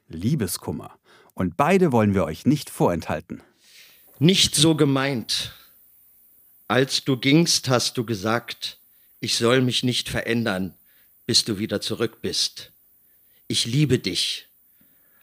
Liebeskummer. 0.08 0.98
Und 1.34 1.58
beide 1.58 1.92
wollen 1.92 2.14
wir 2.14 2.24
euch 2.24 2.46
nicht 2.46 2.70
vorenthalten. 2.70 3.42
Nicht 4.18 4.54
so 4.54 4.74
gemeint. 4.74 5.52
Als 6.66 7.04
du 7.04 7.18
gingst, 7.18 7.68
hast 7.68 7.98
du 7.98 8.06
gesagt, 8.06 8.78
ich 9.20 9.36
soll 9.36 9.60
mich 9.60 9.82
nicht 9.82 10.08
verändern, 10.08 10.72
bis 11.26 11.44
du 11.44 11.58
wieder 11.58 11.82
zurück 11.82 12.22
bist. 12.22 12.72
Ich 13.48 13.66
liebe 13.66 13.98
dich, 13.98 14.46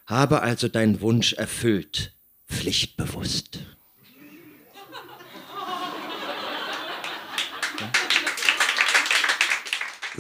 habe 0.05 0.43
also 0.43 0.67
deinen 0.67 1.01
Wunsch 1.01 1.33
erfüllt, 1.33 2.13
pflichtbewusst. 2.47 3.57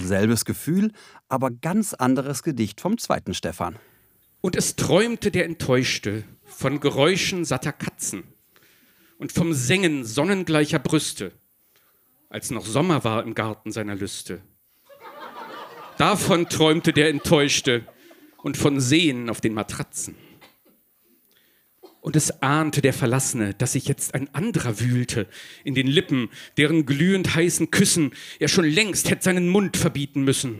Selbes 0.05 0.45
Gefühl, 0.45 0.91
aber 1.29 1.51
ganz 1.51 1.93
anderes 1.93 2.43
Gedicht 2.43 2.81
vom 2.81 2.97
zweiten 2.97 3.33
Stefan. 3.33 3.77
Und 4.41 4.55
es 4.55 4.75
träumte 4.75 5.31
der 5.31 5.45
Enttäuschte 5.45 6.23
von 6.45 6.79
Geräuschen 6.79 7.45
satter 7.45 7.73
Katzen 7.73 8.23
und 9.17 9.31
vom 9.31 9.53
Sengen 9.53 10.05
sonnengleicher 10.05 10.79
Brüste, 10.79 11.31
als 12.29 12.51
noch 12.51 12.65
Sommer 12.65 13.03
war 13.03 13.23
im 13.23 13.33
Garten 13.33 13.71
seiner 13.71 13.95
Lüste. 13.95 14.41
Davon 15.97 16.47
träumte 16.47 16.93
der 16.93 17.09
Enttäuschte 17.09 17.85
und 18.37 18.57
von 18.57 18.79
Seen 18.79 19.29
auf 19.29 19.41
den 19.41 19.53
Matratzen. 19.53 20.15
Und 22.07 22.15
es 22.15 22.41
ahnte 22.41 22.81
der 22.81 22.93
Verlassene, 22.93 23.53
dass 23.53 23.73
sich 23.73 23.85
jetzt 23.89 24.15
ein 24.15 24.33
anderer 24.33 24.79
wühlte 24.79 25.27
in 25.65 25.75
den 25.75 25.87
Lippen, 25.87 26.29
deren 26.55 26.85
glühend 26.85 27.35
heißen 27.35 27.69
Küssen 27.69 28.11
er 28.39 28.47
schon 28.47 28.63
längst 28.63 29.09
hätte 29.09 29.25
seinen 29.25 29.49
Mund 29.49 29.75
verbieten 29.75 30.23
müssen. 30.23 30.57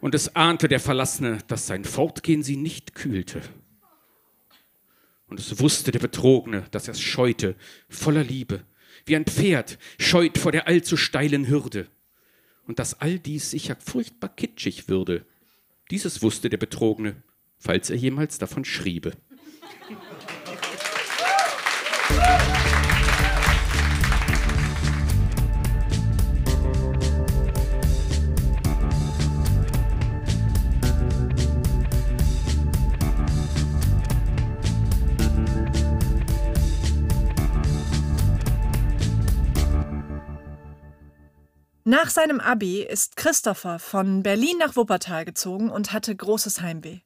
Und 0.00 0.16
es 0.16 0.34
ahnte 0.34 0.66
der 0.66 0.80
Verlassene, 0.80 1.38
dass 1.46 1.68
sein 1.68 1.84
Fortgehen 1.84 2.42
sie 2.42 2.56
nicht 2.56 2.96
kühlte. 2.96 3.40
Und 5.28 5.38
es 5.38 5.60
wusste 5.60 5.92
der 5.92 6.00
Betrogene, 6.00 6.64
dass 6.72 6.88
er 6.88 6.94
es 6.94 7.00
scheute, 7.00 7.54
voller 7.88 8.24
Liebe, 8.24 8.64
wie 9.04 9.14
ein 9.14 9.26
Pferd 9.26 9.78
scheut 9.96 10.38
vor 10.38 10.50
der 10.50 10.66
allzu 10.66 10.96
steilen 10.96 11.46
Hürde. 11.46 11.86
Und 12.66 12.80
dass 12.80 13.00
all 13.00 13.20
dies 13.20 13.52
sicher 13.52 13.76
furchtbar 13.78 14.30
kitschig 14.34 14.88
würde. 14.88 15.24
Dieses 15.92 16.20
wusste 16.20 16.50
der 16.50 16.58
Betrogene, 16.58 17.22
falls 17.58 17.90
er 17.90 17.96
jemals 17.96 18.38
davon 18.38 18.64
schriebe. 18.64 19.12
Nach 41.88 42.10
seinem 42.10 42.40
Abi 42.40 42.82
ist 42.82 43.14
Christopher 43.14 43.78
von 43.78 44.24
Berlin 44.24 44.58
nach 44.58 44.74
Wuppertal 44.74 45.24
gezogen 45.24 45.70
und 45.70 45.92
hatte 45.92 46.16
großes 46.16 46.60
Heimweh. 46.60 46.98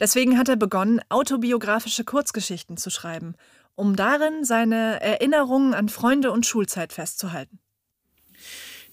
Deswegen 0.00 0.38
hat 0.38 0.48
er 0.48 0.56
begonnen, 0.56 1.00
autobiografische 1.08 2.02
Kurzgeschichten 2.02 2.76
zu 2.76 2.90
schreiben, 2.90 3.36
um 3.76 3.94
darin 3.94 4.44
seine 4.44 5.00
Erinnerungen 5.00 5.72
an 5.72 5.88
Freunde 5.88 6.32
und 6.32 6.44
Schulzeit 6.46 6.92
festzuhalten. 6.92 7.60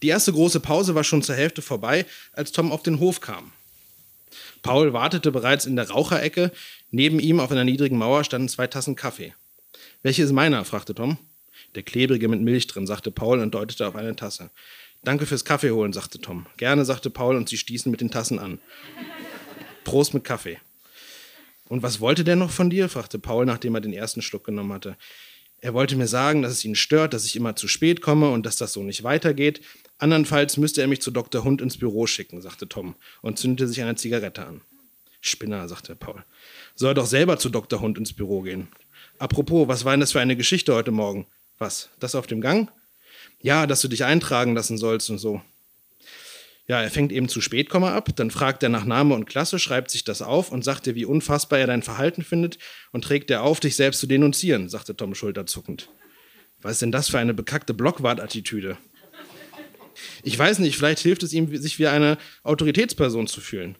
Die 0.03 0.09
erste 0.09 0.31
große 0.31 0.59
Pause 0.59 0.93
war 0.93 1.03
schon 1.03 1.23
zur 1.23 1.33
Hälfte 1.33 1.63
vorbei, 1.63 2.05
als 2.33 2.51
Tom 2.51 2.71
auf 2.71 2.83
den 2.83 2.99
Hof 2.99 3.19
kam. 3.19 3.51
Paul 4.61 4.93
wartete 4.93 5.31
bereits 5.31 5.65
in 5.65 5.75
der 5.75 5.89
Raucherecke. 5.89 6.51
Neben 6.91 7.19
ihm 7.19 7.39
auf 7.39 7.49
einer 7.49 7.63
niedrigen 7.63 7.97
Mauer 7.97 8.23
standen 8.25 8.47
zwei 8.47 8.67
Tassen 8.67 8.95
Kaffee. 8.95 9.33
Welche 10.03 10.21
ist 10.21 10.33
meiner? 10.33 10.65
fragte 10.65 10.93
Tom. 10.93 11.17
Der 11.75 11.83
klebrige 11.83 12.27
mit 12.27 12.41
Milch 12.41 12.67
drin, 12.67 12.87
sagte 12.87 13.11
Paul 13.11 13.39
und 13.39 13.53
deutete 13.53 13.87
auf 13.87 13.95
eine 13.95 14.15
Tasse. 14.15 14.51
Danke 15.03 15.25
fürs 15.25 15.45
Kaffee 15.45 15.71
holen, 15.71 15.93
sagte 15.93 16.19
Tom. 16.19 16.45
Gerne, 16.57 16.85
sagte 16.85 17.09
Paul 17.09 17.37
und 17.37 17.47
sie 17.49 17.57
stießen 17.57 17.89
mit 17.89 18.01
den 18.01 18.11
Tassen 18.11 18.39
an. 18.39 18.59
Prost 19.83 20.13
mit 20.13 20.23
Kaffee. 20.23 20.59
Und 21.69 21.83
was 21.83 21.99
wollte 21.99 22.23
der 22.23 22.35
noch 22.35 22.51
von 22.51 22.69
dir? 22.69 22.89
fragte 22.89 23.19
Paul, 23.19 23.45
nachdem 23.45 23.75
er 23.75 23.81
den 23.81 23.93
ersten 23.93 24.21
Schluck 24.21 24.43
genommen 24.43 24.73
hatte. 24.73 24.97
Er 25.61 25.73
wollte 25.73 25.95
mir 25.95 26.07
sagen, 26.07 26.41
dass 26.41 26.51
es 26.51 26.65
ihn 26.65 26.75
stört, 26.75 27.13
dass 27.13 27.25
ich 27.25 27.35
immer 27.35 27.55
zu 27.55 27.67
spät 27.67 28.01
komme 28.01 28.29
und 28.29 28.45
dass 28.45 28.55
das 28.55 28.73
so 28.73 28.81
nicht 28.81 29.03
weitergeht. 29.03 29.61
Andernfalls 29.97 30.57
müsste 30.57 30.81
er 30.81 30.87
mich 30.87 31.01
zu 31.01 31.11
Dr. 31.11 31.43
Hund 31.43 31.61
ins 31.61 31.77
Büro 31.77 32.07
schicken, 32.07 32.41
sagte 32.41 32.67
Tom 32.67 32.95
und 33.21 33.37
zündete 33.37 33.67
sich 33.67 33.81
eine 33.81 33.95
Zigarette 33.95 34.45
an. 34.45 34.61
Spinner, 35.21 35.67
sagte 35.67 35.95
Paul. 35.95 36.23
Soll 36.75 36.93
doch 36.93 37.05
selber 37.05 37.37
zu 37.37 37.49
Dr. 37.49 37.81
Hund 37.81 37.97
ins 37.97 38.13
Büro 38.13 38.41
gehen. 38.41 38.69
Apropos, 39.17 39.67
was 39.67 39.83
war 39.83 39.91
denn 39.91 39.99
das 39.99 40.13
für 40.13 40.21
eine 40.21 40.37
Geschichte 40.37 40.73
heute 40.73 40.91
Morgen? 40.91 41.27
Was? 41.57 41.89
Das 41.99 42.15
auf 42.15 42.25
dem 42.25 42.39
Gang? 42.39 42.71
Ja, 43.41 43.67
dass 43.67 43.81
du 43.81 43.87
dich 43.87 44.03
eintragen 44.03 44.53
lassen 44.53 44.77
sollst 44.77 45.09
und 45.09 45.17
so. 45.17 45.41
Ja, 46.67 46.83
er 46.83 46.91
fängt 46.91 47.11
eben 47.11 47.27
zu 47.27 47.41
spät, 47.41 47.73
ab, 47.73 48.09
dann 48.15 48.29
fragt 48.29 48.61
er 48.61 48.69
nach 48.69 48.85
Name 48.85 49.15
und 49.15 49.25
Klasse, 49.25 49.57
schreibt 49.57 49.89
sich 49.89 50.03
das 50.03 50.21
auf 50.21 50.51
und 50.51 50.63
sagt 50.63 50.85
dir, 50.85 50.93
wie 50.93 51.05
unfassbar 51.05 51.57
er 51.57 51.65
dein 51.65 51.81
Verhalten 51.81 52.23
findet 52.23 52.59
und 52.91 53.03
trägt 53.03 53.31
er 53.31 53.41
auf, 53.41 53.59
dich 53.59 53.75
selbst 53.75 53.99
zu 53.99 54.05
denunzieren, 54.05 54.69
sagte 54.69 54.95
Tom 54.95 55.15
schulterzuckend. 55.15 55.89
Was 56.61 56.73
ist 56.73 56.81
denn 56.83 56.91
das 56.91 57.09
für 57.09 57.17
eine 57.17 57.33
bekackte 57.33 57.73
Blockwart-Attitüde? 57.73 58.77
Ich 60.21 60.37
weiß 60.37 60.59
nicht, 60.59 60.77
vielleicht 60.77 60.99
hilft 60.99 61.23
es 61.23 61.33
ihm, 61.33 61.55
sich 61.57 61.79
wie 61.79 61.87
eine 61.87 62.19
Autoritätsperson 62.43 63.25
zu 63.25 63.41
fühlen. 63.41 63.75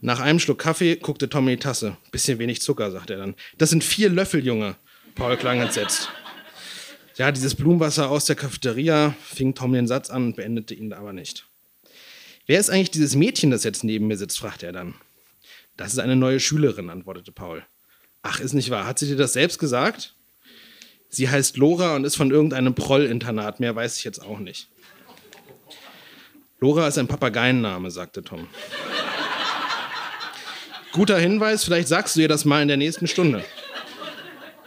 Nach 0.00 0.18
einem 0.18 0.40
Schluck 0.40 0.58
Kaffee 0.58 0.96
guckte 0.96 1.28
Tom 1.28 1.46
in 1.48 1.56
die 1.56 1.62
Tasse. 1.62 1.96
Bisschen 2.10 2.38
wenig 2.38 2.60
Zucker, 2.60 2.90
sagt 2.90 3.10
er 3.10 3.18
dann. 3.18 3.36
Das 3.56 3.70
sind 3.70 3.84
vier 3.84 4.10
Löffel, 4.10 4.44
Junge. 4.44 4.74
Paul 5.14 5.36
klang 5.36 5.60
entsetzt. 5.60 6.10
Ja, 7.16 7.30
dieses 7.30 7.54
Blumenwasser 7.54 8.10
aus 8.10 8.24
der 8.24 8.34
Cafeteria 8.34 9.14
fing 9.22 9.54
Tom 9.54 9.72
den 9.72 9.86
Satz 9.86 10.10
an 10.10 10.26
und 10.26 10.36
beendete 10.36 10.74
ihn 10.74 10.92
aber 10.92 11.12
nicht. 11.12 11.46
Wer 12.46 12.58
ist 12.58 12.70
eigentlich 12.70 12.90
dieses 12.90 13.14
Mädchen, 13.14 13.52
das 13.52 13.62
jetzt 13.62 13.84
neben 13.84 14.08
mir 14.08 14.16
sitzt? 14.16 14.38
fragte 14.38 14.66
er 14.66 14.72
dann. 14.72 14.94
Das 15.76 15.92
ist 15.92 15.98
eine 15.98 16.16
neue 16.16 16.40
Schülerin, 16.40 16.90
antwortete 16.90 17.30
Paul. 17.30 17.64
Ach, 18.22 18.40
ist 18.40 18.52
nicht 18.52 18.70
wahr. 18.70 18.86
Hat 18.86 18.98
sie 18.98 19.06
dir 19.06 19.16
das 19.16 19.32
selbst 19.32 19.58
gesagt? 19.58 20.14
Sie 21.08 21.28
heißt 21.28 21.56
Lora 21.56 21.94
und 21.94 22.04
ist 22.04 22.16
von 22.16 22.30
irgendeinem 22.32 22.74
Proll-Internat. 22.74 23.60
Mehr 23.60 23.76
weiß 23.76 23.98
ich 23.98 24.04
jetzt 24.04 24.20
auch 24.20 24.40
nicht. 24.40 24.68
Lora 26.58 26.88
ist 26.88 26.98
ein 26.98 27.06
Papageienname, 27.06 27.90
sagte 27.90 28.24
Tom. 28.24 28.48
Guter 30.92 31.18
Hinweis, 31.18 31.64
vielleicht 31.64 31.88
sagst 31.88 32.16
du 32.16 32.20
ihr 32.20 32.28
das 32.28 32.44
mal 32.44 32.62
in 32.62 32.68
der 32.68 32.76
nächsten 32.76 33.06
Stunde. 33.06 33.44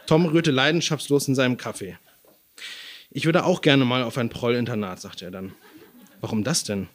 Tom 0.06 0.26
rührte 0.26 0.52
leidenschaftslos 0.52 1.28
in 1.28 1.36
seinem 1.36 1.58
Kaffee. 1.58 1.98
Ich 3.10 3.26
würde 3.26 3.46
auch 3.46 3.62
gerne 3.62 3.86
mal 3.86 4.04
auf 4.04 4.18
ein 4.18 4.30
Proll-Internat, 4.30 5.00
sagte 5.00 5.26
er 5.26 5.32
dann. 5.32 5.54
Warum 6.22 6.44
das 6.44 6.64
denn? 6.64 6.88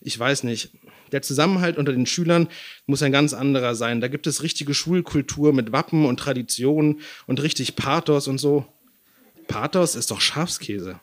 Ich 0.00 0.18
weiß 0.18 0.44
nicht. 0.44 0.70
Der 1.12 1.22
Zusammenhalt 1.22 1.76
unter 1.76 1.92
den 1.92 2.06
Schülern 2.06 2.48
muss 2.86 3.02
ein 3.02 3.12
ganz 3.12 3.34
anderer 3.34 3.74
sein. 3.74 4.00
Da 4.00 4.08
gibt 4.08 4.26
es 4.26 4.42
richtige 4.42 4.74
Schulkultur 4.74 5.52
mit 5.52 5.72
Wappen 5.72 6.06
und 6.06 6.18
Traditionen 6.18 7.00
und 7.26 7.42
richtig 7.42 7.76
Pathos 7.76 8.26
und 8.26 8.38
so. 8.38 8.66
Pathos 9.46 9.94
ist 9.94 10.10
doch 10.10 10.20
Schafskäse. 10.20 10.98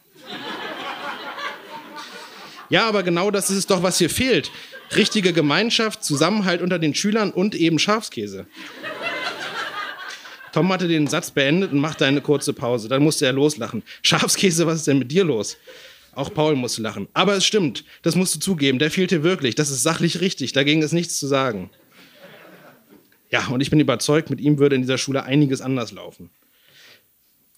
Ja, 2.70 2.88
aber 2.88 3.04
genau 3.04 3.32
das 3.32 3.50
ist 3.50 3.58
es 3.58 3.68
doch, 3.68 3.84
was 3.84 3.98
hier 3.98 4.10
fehlt. 4.10 4.52
Richtige 4.96 5.34
Gemeinschaft, 5.34 6.04
Zusammenhalt 6.04 6.62
unter 6.62 6.80
den 6.80 6.96
Schülern 6.96 7.32
und 7.32 7.56
eben 7.56 7.80
Schafskäse. 7.80 8.48
Tom 10.52 10.72
hatte 10.72 10.88
den 10.88 11.08
Satz 11.08 11.32
beendet 11.32 11.72
und 11.72 11.80
machte 11.80 12.06
eine 12.06 12.22
kurze 12.22 12.54
Pause. 12.54 12.90
Dann 12.90 13.04
musste 13.04 13.26
er 13.26 13.34
loslachen. 13.34 13.84
Schafskäse, 14.02 14.68
was 14.68 14.78
ist 14.78 14.88
denn 14.88 15.00
mit 15.00 15.12
dir 15.12 15.24
los? 15.24 15.58
Auch 16.14 16.34
Paul 16.34 16.56
musste 16.56 16.82
lachen. 16.82 17.08
Aber 17.14 17.36
es 17.36 17.46
stimmt, 17.46 17.86
das 18.02 18.16
musst 18.16 18.36
du 18.36 18.40
zugeben, 18.40 18.80
der 18.80 18.92
fehlte 18.92 19.24
wirklich. 19.24 19.56
Das 19.56 19.70
ist 19.70 19.84
sachlich 19.84 20.20
richtig, 20.20 20.52
dagegen 20.52 20.82
ist 20.82 20.92
nichts 20.92 21.18
zu 21.18 21.28
sagen. 21.28 21.70
Ja, 23.30 23.48
und 23.48 23.62
ich 23.62 23.70
bin 23.70 23.80
überzeugt, 23.80 24.30
mit 24.30 24.42
ihm 24.42 24.60
würde 24.60 24.76
in 24.76 24.82
dieser 24.82 24.98
Schule 24.98 25.24
einiges 25.24 25.62
anders 25.62 25.94
laufen. 25.94 26.30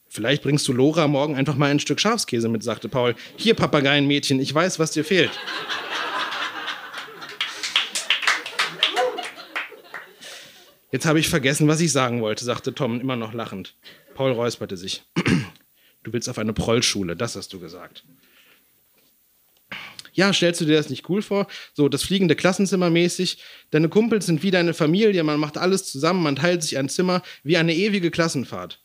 Vielleicht 0.07 0.43
bringst 0.43 0.67
du 0.67 0.73
Lora 0.73 1.07
morgen 1.07 1.35
einfach 1.35 1.55
mal 1.55 1.71
ein 1.71 1.79
Stück 1.79 1.99
Schafskäse 1.99 2.47
mit, 2.47 2.61
sagte 2.61 2.87
Paul. 2.87 3.15
Hier, 3.35 3.55
Papageienmädchen, 3.55 4.39
ich 4.39 4.53
weiß, 4.53 4.77
was 4.77 4.91
dir 4.91 5.03
fehlt. 5.03 5.31
Jetzt 10.93 11.05
habe 11.05 11.19
ich 11.19 11.27
vergessen, 11.27 11.67
was 11.67 11.81
ich 11.81 11.91
sagen 11.91 12.21
wollte, 12.21 12.45
sagte 12.45 12.73
Tom 12.73 13.01
immer 13.01 13.17
noch 13.17 13.33
lachend. 13.33 13.75
Paul 14.15 14.31
räusperte 14.31 14.77
sich. 14.77 15.03
Du 16.03 16.13
willst 16.13 16.29
auf 16.29 16.37
eine 16.37 16.53
Prollschule, 16.53 17.15
das 17.15 17.35
hast 17.35 17.51
du 17.51 17.59
gesagt 17.59 18.05
ja, 20.13 20.31
stellst 20.31 20.61
du 20.61 20.65
dir 20.65 20.75
das 20.75 20.89
nicht 20.89 21.09
cool 21.09 21.21
vor? 21.21 21.47
So, 21.73 21.89
das 21.89 22.03
fliegende 22.03 22.35
Klassenzimmer 22.35 22.89
mäßig. 22.89 23.39
Deine 23.71 23.89
Kumpels 23.89 24.27
sind 24.27 24.43
wie 24.43 24.51
deine 24.51 24.73
Familie, 24.73 25.23
man 25.23 25.39
macht 25.39 25.57
alles 25.57 25.91
zusammen, 25.91 26.23
man 26.23 26.35
teilt 26.35 26.63
sich 26.63 26.77
ein 26.77 26.89
Zimmer, 26.89 27.21
wie 27.43 27.57
eine 27.57 27.75
ewige 27.75 28.11
Klassenfahrt. 28.11 28.79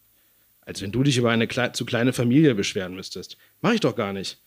Als 0.63 0.83
wenn 0.83 0.93
du 0.93 1.03
dich 1.03 1.17
über 1.17 1.31
eine 1.31 1.49
zu 1.73 1.85
kleine 1.87 2.13
Familie 2.13 2.55
beschweren 2.55 2.95
müsstest. 2.95 3.37
Mach 3.61 3.73
ich 3.73 3.81
doch 3.81 3.97
gar 3.97 4.13
nicht. 4.13 4.39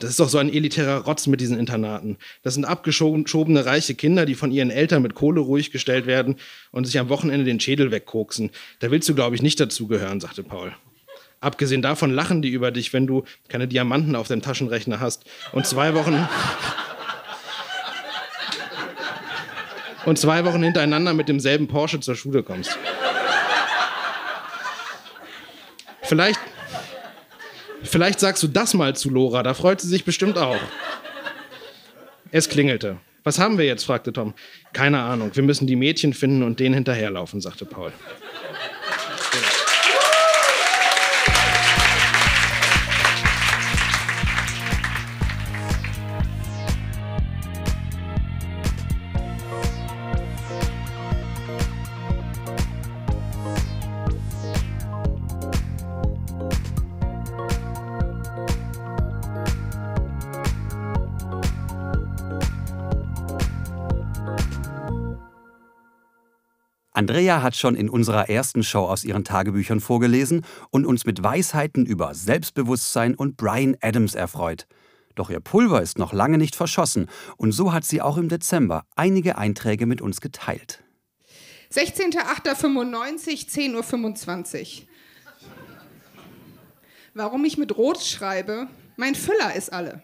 Das 0.00 0.10
ist 0.10 0.20
doch 0.20 0.28
so 0.28 0.38
ein 0.38 0.52
elitärer 0.52 1.04
Rotz 1.04 1.26
mit 1.26 1.40
diesen 1.40 1.58
Internaten. 1.58 2.18
Das 2.42 2.54
sind 2.54 2.66
abgeschobene 2.66 3.64
reiche 3.64 3.94
Kinder, 3.94 4.26
die 4.26 4.34
von 4.34 4.52
ihren 4.52 4.70
Eltern 4.70 5.02
mit 5.02 5.14
Kohle 5.14 5.40
ruhig 5.40 5.70
gestellt 5.70 6.06
werden 6.06 6.36
und 6.70 6.84
sich 6.84 6.98
am 6.98 7.08
Wochenende 7.08 7.44
den 7.44 7.60
Schädel 7.60 7.90
wegkoksen. 7.90 8.50
Da 8.80 8.90
willst 8.90 9.08
du, 9.08 9.14
glaube 9.14 9.34
ich, 9.34 9.42
nicht 9.42 9.58
dazugehören, 9.58 10.20
sagte 10.20 10.42
Paul. 10.42 10.74
Abgesehen 11.40 11.82
davon 11.82 12.10
lachen 12.10 12.42
die 12.42 12.50
über 12.50 12.70
dich, 12.70 12.92
wenn 12.92 13.06
du 13.06 13.24
keine 13.48 13.68
Diamanten 13.68 14.16
auf 14.16 14.28
deinem 14.28 14.42
Taschenrechner 14.42 15.00
hast 15.00 15.24
und 15.52 15.66
zwei 15.66 15.94
Wochen 15.94 16.26
und 20.06 20.18
zwei 20.18 20.44
Wochen 20.44 20.62
hintereinander 20.62 21.14
mit 21.14 21.28
demselben 21.28 21.68
Porsche 21.68 22.00
zur 22.00 22.16
Schule 22.16 22.42
kommst. 22.42 22.78
Vielleicht, 26.02 26.40
vielleicht 27.86 28.20
sagst 28.20 28.42
du 28.42 28.48
das 28.48 28.74
mal 28.74 28.94
zu 28.96 29.10
Lora, 29.10 29.42
da 29.42 29.54
freut 29.54 29.80
sie 29.80 29.88
sich 29.88 30.04
bestimmt 30.04 30.38
auch. 30.38 30.58
Es 32.30 32.48
klingelte. 32.48 32.98
Was 33.24 33.38
haben 33.38 33.58
wir 33.58 33.64
jetzt? 33.64 33.84
fragte 33.84 34.12
Tom. 34.12 34.34
Keine 34.72 35.00
Ahnung. 35.00 35.30
Wir 35.34 35.42
müssen 35.42 35.66
die 35.66 35.74
Mädchen 35.74 36.12
finden 36.12 36.42
und 36.42 36.60
denen 36.60 36.74
hinterherlaufen, 36.74 37.40
sagte 37.40 37.64
Paul. 37.64 37.92
Andrea 66.96 67.42
hat 67.42 67.54
schon 67.54 67.74
in 67.74 67.90
unserer 67.90 68.30
ersten 68.30 68.62
Show 68.62 68.86
aus 68.86 69.04
ihren 69.04 69.22
Tagebüchern 69.22 69.80
vorgelesen 69.80 70.46
und 70.70 70.86
uns 70.86 71.04
mit 71.04 71.22
Weisheiten 71.22 71.84
über 71.84 72.14
Selbstbewusstsein 72.14 73.14
und 73.14 73.36
Brian 73.36 73.76
Adams 73.82 74.14
erfreut. 74.14 74.66
Doch 75.14 75.28
ihr 75.28 75.40
Pulver 75.40 75.82
ist 75.82 75.98
noch 75.98 76.14
lange 76.14 76.38
nicht 76.38 76.56
verschossen 76.56 77.10
und 77.36 77.52
so 77.52 77.74
hat 77.74 77.84
sie 77.84 78.00
auch 78.00 78.16
im 78.16 78.30
Dezember 78.30 78.86
einige 78.96 79.36
Einträge 79.36 79.84
mit 79.84 80.00
uns 80.00 80.22
geteilt. 80.22 80.82
16.08.95, 81.70 83.46
10.25 83.50 84.80
Uhr. 84.80 84.88
Warum 87.12 87.44
ich 87.44 87.58
mit 87.58 87.76
Rot 87.76 88.00
schreibe? 88.02 88.68
Mein 88.96 89.14
Füller 89.14 89.54
ist 89.54 89.70
alle. 89.70 90.02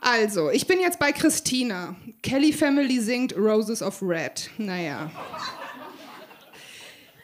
Also, 0.00 0.50
ich 0.50 0.66
bin 0.66 0.80
jetzt 0.80 0.98
bei 0.98 1.12
Christina. 1.12 1.96
Kelly 2.22 2.52
Family 2.52 3.00
singt 3.00 3.36
Roses 3.36 3.82
of 3.82 4.00
Red. 4.02 4.50
Naja. 4.58 5.10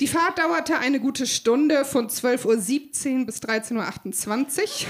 Die 0.00 0.08
Fahrt 0.08 0.38
dauerte 0.38 0.78
eine 0.78 0.98
gute 0.98 1.26
Stunde 1.26 1.84
von 1.84 2.08
12.17 2.08 3.20
Uhr 3.20 3.26
bis 3.26 3.36
13.28 3.36 4.60
Uhr. 4.60 4.88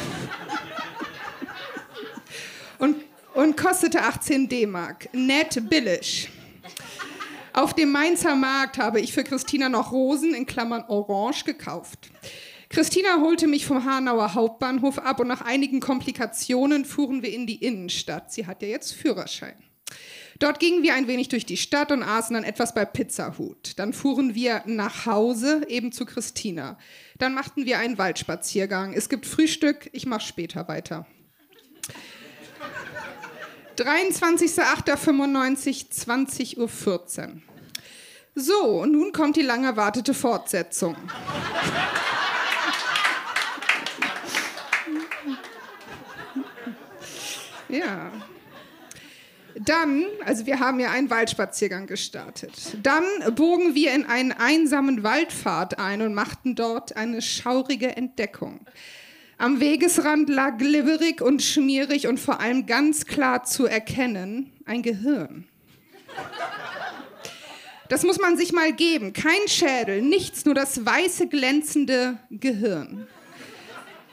Und, 2.78 2.96
und 3.34 3.56
kostete 3.56 4.00
18 4.02 4.48
D-Mark. 4.48 5.08
Nett 5.12 5.68
billig. 5.68 6.30
Auf 7.52 7.74
dem 7.74 7.92
Mainzer 7.92 8.34
Markt 8.34 8.78
habe 8.78 9.00
ich 9.00 9.12
für 9.12 9.22
Christina 9.22 9.68
noch 9.68 9.92
Rosen 9.92 10.34
in 10.34 10.46
Klammern 10.46 10.84
Orange 10.88 11.44
gekauft. 11.44 12.10
Christina 12.74 13.20
holte 13.20 13.46
mich 13.46 13.66
vom 13.66 13.84
Hanauer 13.84 14.34
Hauptbahnhof 14.34 14.98
ab 14.98 15.20
und 15.20 15.28
nach 15.28 15.42
einigen 15.42 15.78
Komplikationen 15.78 16.84
fuhren 16.84 17.22
wir 17.22 17.32
in 17.32 17.46
die 17.46 17.64
Innenstadt. 17.64 18.32
Sie 18.32 18.48
hat 18.48 18.62
ja 18.62 18.68
jetzt 18.68 18.94
Führerschein. 18.94 19.54
Dort 20.40 20.58
gingen 20.58 20.82
wir 20.82 20.94
ein 20.94 21.06
wenig 21.06 21.28
durch 21.28 21.46
die 21.46 21.56
Stadt 21.56 21.92
und 21.92 22.02
aßen 22.02 22.34
dann 22.34 22.42
etwas 22.42 22.74
bei 22.74 22.84
Pizzahut. 22.84 23.74
Dann 23.76 23.92
fuhren 23.92 24.34
wir 24.34 24.64
nach 24.66 25.06
Hause, 25.06 25.64
eben 25.68 25.92
zu 25.92 26.04
Christina. 26.04 26.76
Dann 27.16 27.32
machten 27.32 27.64
wir 27.64 27.78
einen 27.78 27.96
Waldspaziergang. 27.96 28.92
Es 28.92 29.08
gibt 29.08 29.26
Frühstück, 29.26 29.88
ich 29.92 30.06
mache 30.06 30.26
später 30.26 30.66
weiter. 30.66 31.06
23.08.95, 33.76 35.92
20.14 35.92 36.58
Uhr. 36.58 36.68
So, 38.34 38.84
nun 38.84 39.12
kommt 39.12 39.36
die 39.36 39.42
lang 39.42 39.62
erwartete 39.62 40.12
Fortsetzung. 40.12 40.96
Ja. 47.68 48.12
Dann, 49.56 50.04
also 50.24 50.46
wir 50.46 50.58
haben 50.58 50.80
ja 50.80 50.90
einen 50.90 51.10
Waldspaziergang 51.10 51.86
gestartet. 51.86 52.52
Dann 52.82 53.04
bogen 53.34 53.74
wir 53.74 53.94
in 53.94 54.04
einen 54.04 54.32
einsamen 54.32 55.02
Waldpfad 55.04 55.78
ein 55.78 56.02
und 56.02 56.14
machten 56.14 56.56
dort 56.56 56.96
eine 56.96 57.22
schaurige 57.22 57.96
Entdeckung. 57.96 58.66
Am 59.38 59.60
Wegesrand 59.60 60.28
lag 60.28 60.58
glibberig 60.58 61.20
und 61.20 61.42
schmierig 61.42 62.06
und 62.06 62.18
vor 62.18 62.40
allem 62.40 62.66
ganz 62.66 63.04
klar 63.06 63.44
zu 63.44 63.66
erkennen 63.66 64.52
ein 64.64 64.82
Gehirn. 64.82 65.46
Das 67.88 68.02
muss 68.02 68.18
man 68.18 68.36
sich 68.36 68.52
mal 68.52 68.72
geben. 68.72 69.12
Kein 69.12 69.46
Schädel, 69.46 70.02
nichts, 70.02 70.44
nur 70.44 70.54
das 70.54 70.84
weiße, 70.84 71.28
glänzende 71.28 72.18
Gehirn. 72.30 73.06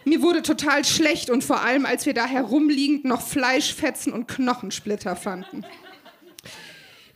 Mir 0.03 0.21
wurde 0.21 0.41
total 0.41 0.83
schlecht 0.83 1.29
und 1.29 1.43
vor 1.43 1.61
allem, 1.61 1.85
als 1.85 2.05
wir 2.05 2.13
da 2.13 2.25
herumliegend 2.25 3.05
noch 3.05 3.21
Fleischfetzen 3.21 4.13
und 4.13 4.27
Knochensplitter 4.27 5.15
fanden. 5.15 5.63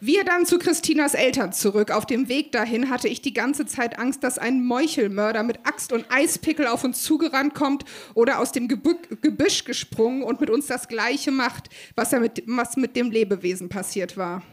Wir 0.02 0.24
dann 0.24 0.45
zu 0.45 0.60
Christinas 0.60 1.15
Eltern 1.15 1.52
zurück. 1.52 1.89
Auf 1.89 2.06
dem 2.06 2.30
Weg 2.30 2.52
dahin 2.52 2.91
hatte 2.91 3.08
ich 3.08 3.21
die 3.21 3.34
ganze 3.34 3.65
Zeit 3.65 3.98
Angst, 3.98 4.24
dass 4.24 4.38
ein 4.38 4.63
Meuchelmörder 4.63 5.41
mit 5.41 5.65
Axt 5.65 5.93
und 5.93 6.06
Eispickel 6.10 6.67
auf 6.67 6.84
uns 6.84 7.02
zugerannt 7.02 7.56
kommt 7.56 7.86
oder 8.13 8.39
aus 8.39 8.52
dem 8.52 8.67
Gebü- 8.67 9.19
Gebüsch 9.21 9.63
gesprungen 9.63 10.21
und 10.21 10.41
mit 10.41 10.52
uns 10.52 10.67
das 10.67 10.89
Gleiche 10.89 11.32
macht, 11.32 11.69
was, 11.95 12.13
er 12.13 12.19
mit, 12.19 12.43
was 12.45 12.78
mit 12.78 12.95
dem 12.95 13.10
Lebewesen 13.10 13.69
passiert 13.69 14.15
war. 14.15 14.43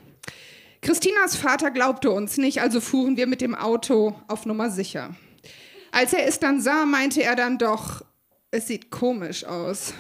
Christinas 0.81 1.37
Vater 1.37 1.71
glaubte 1.71 2.11
uns 2.11 2.39
nicht, 2.39 2.63
also 2.63 2.81
fuhren 2.81 3.17
wir 3.17 3.27
mit 3.27 3.41
dem 3.41 3.55
Auto 3.55 4.15
auf 4.29 4.47
Nummer 4.47 4.71
sicher. 4.71 5.15
Als 5.91 6.13
er 6.15 6.27
es 6.27 6.39
dann 6.39 6.63
sah, 6.63 6.87
meinte 6.87 7.23
er 7.23 7.37
dann 7.37 7.59
doch, 7.59 8.03
es 8.53 8.67
sieht 8.67 8.91
komisch 8.91 9.45
aus. 9.45 9.95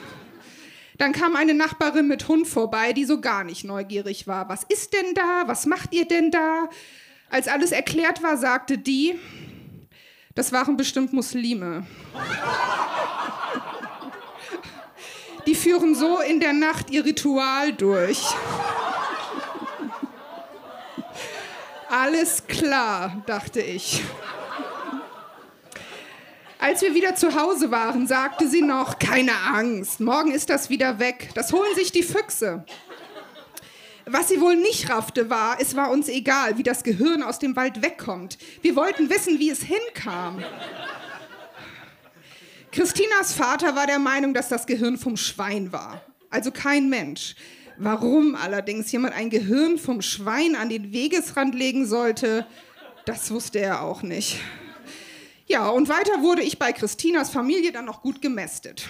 Dann 0.98 1.12
kam 1.12 1.36
eine 1.36 1.54
Nachbarin 1.54 2.06
mit 2.06 2.28
Hund 2.28 2.46
vorbei, 2.46 2.92
die 2.92 3.06
so 3.06 3.20
gar 3.20 3.44
nicht 3.44 3.64
neugierig 3.64 4.28
war. 4.28 4.48
Was 4.50 4.62
ist 4.64 4.92
denn 4.92 5.14
da? 5.14 5.44
Was 5.46 5.64
macht 5.66 5.94
ihr 5.94 6.06
denn 6.06 6.30
da? 6.30 6.68
Als 7.30 7.48
alles 7.48 7.72
erklärt 7.72 8.22
war, 8.22 8.36
sagte 8.36 8.76
die, 8.76 9.18
das 10.34 10.52
waren 10.52 10.76
bestimmt 10.76 11.14
Muslime. 11.14 11.86
Die 15.46 15.54
führen 15.54 15.94
so 15.94 16.20
in 16.20 16.38
der 16.38 16.52
Nacht 16.52 16.90
ihr 16.90 17.06
Ritual 17.06 17.72
durch. 17.72 18.22
Alles 21.88 22.46
klar, 22.46 23.22
dachte 23.26 23.62
ich. 23.62 24.02
Als 26.62 26.80
wir 26.80 26.94
wieder 26.94 27.16
zu 27.16 27.34
Hause 27.34 27.72
waren, 27.72 28.06
sagte 28.06 28.46
sie 28.46 28.62
noch, 28.62 29.00
keine 29.00 29.32
Angst, 29.52 29.98
morgen 29.98 30.30
ist 30.30 30.48
das 30.48 30.70
wieder 30.70 31.00
weg. 31.00 31.30
Das 31.34 31.52
holen 31.52 31.74
sich 31.74 31.90
die 31.90 32.04
Füchse. 32.04 32.64
Was 34.06 34.28
sie 34.28 34.40
wohl 34.40 34.54
nicht 34.54 34.88
raffte, 34.88 35.28
war, 35.28 35.60
es 35.60 35.74
war 35.74 35.90
uns 35.90 36.08
egal, 36.08 36.58
wie 36.58 36.62
das 36.62 36.84
Gehirn 36.84 37.24
aus 37.24 37.40
dem 37.40 37.56
Wald 37.56 37.82
wegkommt. 37.82 38.38
Wir 38.60 38.76
wollten 38.76 39.10
wissen, 39.10 39.40
wie 39.40 39.50
es 39.50 39.64
hinkam. 39.64 40.44
Christinas 42.70 43.32
Vater 43.32 43.74
war 43.74 43.88
der 43.88 43.98
Meinung, 43.98 44.32
dass 44.32 44.48
das 44.48 44.64
Gehirn 44.64 44.98
vom 44.98 45.16
Schwein 45.16 45.72
war. 45.72 46.00
Also 46.30 46.52
kein 46.52 46.88
Mensch. 46.88 47.34
Warum 47.76 48.36
allerdings 48.36 48.92
jemand 48.92 49.16
ein 49.16 49.30
Gehirn 49.30 49.78
vom 49.78 50.00
Schwein 50.00 50.54
an 50.54 50.68
den 50.68 50.92
Wegesrand 50.92 51.56
legen 51.56 51.86
sollte, 51.86 52.46
das 53.04 53.32
wusste 53.32 53.58
er 53.58 53.82
auch 53.82 54.02
nicht. 54.02 54.38
Ja, 55.46 55.68
und 55.68 55.88
weiter 55.88 56.22
wurde 56.22 56.42
ich 56.42 56.58
bei 56.58 56.72
Christinas 56.72 57.30
Familie 57.30 57.72
dann 57.72 57.84
noch 57.84 58.02
gut 58.02 58.22
gemästet. 58.22 58.88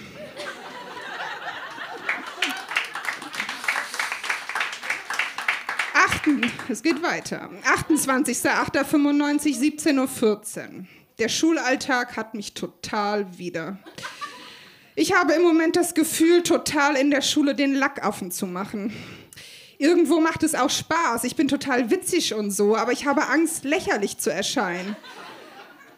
Achten, 5.94 6.50
es 6.68 6.82
geht 6.82 7.02
weiter. 7.02 7.50
28.08.95, 7.64 9.58
17.14 9.58 9.98
Uhr. 9.98 10.86
Der 11.18 11.28
Schulalltag 11.28 12.16
hat 12.16 12.34
mich 12.34 12.54
total 12.54 13.38
wieder. 13.38 13.78
Ich 14.94 15.14
habe 15.14 15.32
im 15.32 15.42
Moment 15.42 15.76
das 15.76 15.94
Gefühl, 15.94 16.42
total 16.42 16.96
in 16.96 17.10
der 17.10 17.22
Schule 17.22 17.54
den 17.54 17.74
Lackaffen 17.74 18.30
zu 18.30 18.46
machen. 18.46 18.92
Irgendwo 19.78 20.20
macht 20.20 20.42
es 20.42 20.54
auch 20.54 20.70
Spaß. 20.70 21.24
Ich 21.24 21.34
bin 21.34 21.48
total 21.48 21.90
witzig 21.90 22.34
und 22.34 22.50
so, 22.50 22.76
aber 22.76 22.92
ich 22.92 23.06
habe 23.06 23.28
Angst, 23.28 23.64
lächerlich 23.64 24.18
zu 24.18 24.30
erscheinen. 24.30 24.96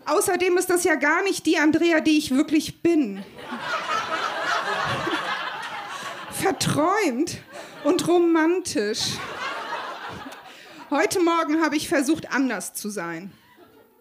Außerdem 0.07 0.57
ist 0.59 0.71
das 0.71 0.85
ja 0.85 0.97
gar 0.97 1.23
nicht 1.23 1.47
die 1.47 1.59
Andrea, 1.59 2.01
die 2.01 2.19
ich 2.19 2.31
wirklich 2.31 2.83
bin. 2.83 3.25
Verträumt 6.31 7.39
und 7.85 8.07
romantisch. 8.07 9.13
Heute 10.91 11.21
Morgen 11.21 11.63
habe 11.63 11.77
ich 11.77 11.89
versucht, 11.89 12.31
anders 12.31 12.75
zu 12.75 12.91
sein. 12.91 13.33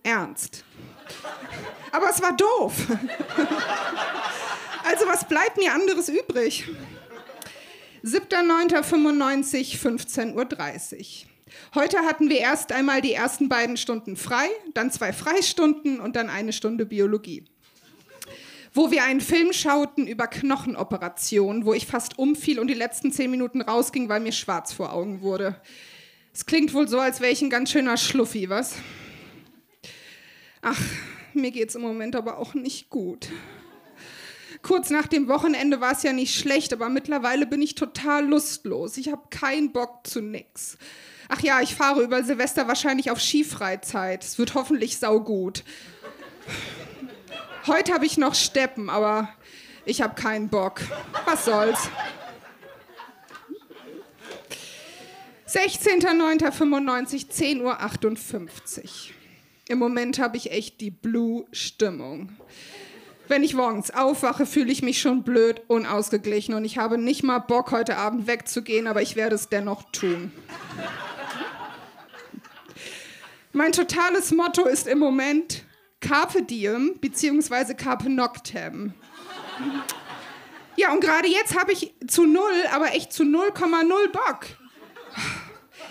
Ernst. 0.04 0.66
Aber 1.92 2.10
es 2.10 2.22
war 2.22 2.36
doof. 2.36 2.74
Also 4.86 5.08
was 5.08 5.26
bleibt 5.28 5.58
mir 5.58 5.74
anderes 5.74 6.10
übrig? 6.10 6.70
7.9.95, 8.04 9.80
15.30 9.80 11.24
Uhr. 11.26 11.33
Heute 11.76 12.00
hatten 12.00 12.30
wir 12.30 12.40
erst 12.40 12.72
einmal 12.72 13.02
die 13.02 13.14
ersten 13.14 13.50
beiden 13.50 13.78
Stunden 13.78 14.16
frei, 14.16 14.48
dann 14.74 14.92
zwei 14.92 15.14
Freistunden 15.14 16.00
und 16.00 16.16
dann 16.16 16.30
eine 16.30 16.54
Stunde 16.54 16.86
Biologie. 16.86 17.46
Wo 18.74 18.90
wir 18.92 19.04
einen 19.04 19.22
Film 19.22 19.54
schauten 19.54 20.08
über 20.08 20.28
Knochenoperationen, 20.28 21.66
wo 21.66 21.74
ich 21.74 21.86
fast 21.86 22.18
umfiel 22.18 22.60
und 22.60 22.68
die 22.68 22.74
letzten 22.74 23.12
zehn 23.12 23.30
Minuten 23.30 23.62
rausging, 23.62 24.10
weil 24.10 24.20
mir 24.20 24.32
schwarz 24.32 24.74
vor 24.74 24.94
Augen 24.94 25.22
wurde. 25.22 25.62
Es 26.34 26.48
klingt 26.48 26.74
wohl 26.74 26.88
so, 26.88 27.00
als 27.00 27.22
wäre 27.22 27.32
ich 27.32 27.42
ein 27.44 27.52
ganz 27.52 27.72
schöner 27.72 27.98
Schluffi, 27.98 28.50
was? 28.50 28.76
Ach, 30.64 30.82
mir 31.34 31.52
geht's 31.52 31.76
im 31.76 31.82
Moment 31.82 32.16
aber 32.16 32.40
auch 32.40 32.56
nicht 32.56 32.90
gut. 32.90 33.30
Kurz 34.64 34.90
nach 34.90 35.08
dem 35.08 35.28
Wochenende 35.28 35.82
war 35.82 35.92
es 35.92 36.04
ja 36.04 36.14
nicht 36.14 36.36
schlecht, 36.36 36.72
aber 36.74 36.88
mittlerweile 36.88 37.46
bin 37.46 37.62
ich 37.62 37.76
total 37.76 38.26
lustlos. 38.26 38.98
Ich 38.98 39.12
habe 39.12 39.24
keinen 39.30 39.74
Bock 39.74 40.08
zu 40.08 40.22
nix. 40.22 40.78
Ach 41.30 41.42
ja, 41.42 41.62
ich 41.62 41.76
fahre 41.76 42.02
über 42.02 42.24
Silvester 42.24 42.68
wahrscheinlich 42.68 43.12
auf 43.12 43.20
Skifreizeit. 43.20 44.24
Es 44.24 44.38
wird 44.38 44.54
hoffentlich 44.56 44.98
saugut. 44.98 45.64
Heute 47.68 47.94
habe 47.94 48.06
ich 48.06 48.18
noch 48.18 48.36
Steppen, 48.36 48.90
aber 48.90 49.30
ich 49.86 50.02
habe 50.02 50.16
keinen 50.16 50.50
Bock. 50.50 50.82
Was 51.26 51.46
soll's? 51.46 51.90
16.09.95, 55.48 57.30
10.58 57.30 57.60
Uhr. 57.62 58.90
Im 59.68 59.78
Moment 59.78 60.20
habe 60.20 60.36
ich 60.36 60.52
echt 60.52 60.82
die 60.82 60.92
Blue-Stimmung. 60.92 62.36
Wenn 63.28 63.44
ich 63.44 63.54
morgens 63.54 63.92
aufwache, 63.92 64.46
fühle 64.46 64.72
ich 64.72 64.82
mich 64.82 65.00
schon 65.00 65.24
blöd, 65.24 65.62
unausgeglichen 65.68 66.54
und 66.56 66.66
ich 66.66 66.78
habe 66.78 66.98
nicht 66.98 67.24
mal 67.24 67.40
Bock, 67.40 67.72
heute 67.72 67.98
Abend 67.98 68.28
wegzugehen, 68.28 68.88
aber 68.88 69.02
ich 69.02 69.16
werde 69.16 69.36
es 69.36 69.48
dennoch 69.48 69.84
tun. 69.92 70.32
Mein 73.56 73.72
totales 73.72 74.32
Motto 74.32 74.66
ist 74.66 74.88
im 74.88 74.98
Moment 74.98 75.64
Carpe 76.00 76.42
Diem 76.42 76.98
bzw. 77.00 77.76
Carpe 77.76 78.10
Noctem. 78.10 78.96
Ja, 80.76 80.92
und 80.92 81.02
gerade 81.02 81.28
jetzt 81.28 81.56
habe 81.56 81.72
ich 81.72 81.94
zu 82.08 82.26
null, 82.26 82.66
aber 82.74 82.96
echt 82.96 83.14
zu 83.14 83.22
0,0 83.22 84.12
Bock. 84.12 84.48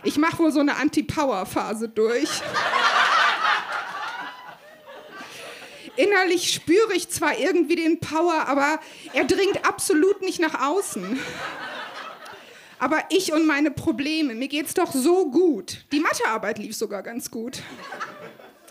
Ich 0.03 0.18
mache 0.18 0.40
wohl 0.40 0.51
so 0.51 0.59
eine 0.59 0.77
Anti-Power-Phase 0.77 1.88
durch. 1.88 2.42
Innerlich 5.94 6.53
spüre 6.53 6.94
ich 6.94 7.11
zwar 7.11 7.38
irgendwie 7.38 7.77
den 7.77 8.01
Power, 8.01 8.48
aber 8.48 8.81
er 9.12 9.25
dringt 9.25 9.64
absolut 9.64 10.20
nicht 10.22 10.40
nach 10.40 10.61
außen. 10.61 11.20
Aber 12.83 12.99
ich 13.11 13.33
und 13.33 13.47
meine 13.47 13.71
Probleme, 13.71 14.35
mir 14.35 14.49
geht's 14.49 14.75
doch 14.75 14.92
so 14.92 15.31
gut. 15.31 15.85
Die 15.92 16.01
Mathearbeit 16.01 16.59
lief 16.59 16.75
sogar 16.75 17.05
ganz 17.05 17.31
gut. 17.31 17.62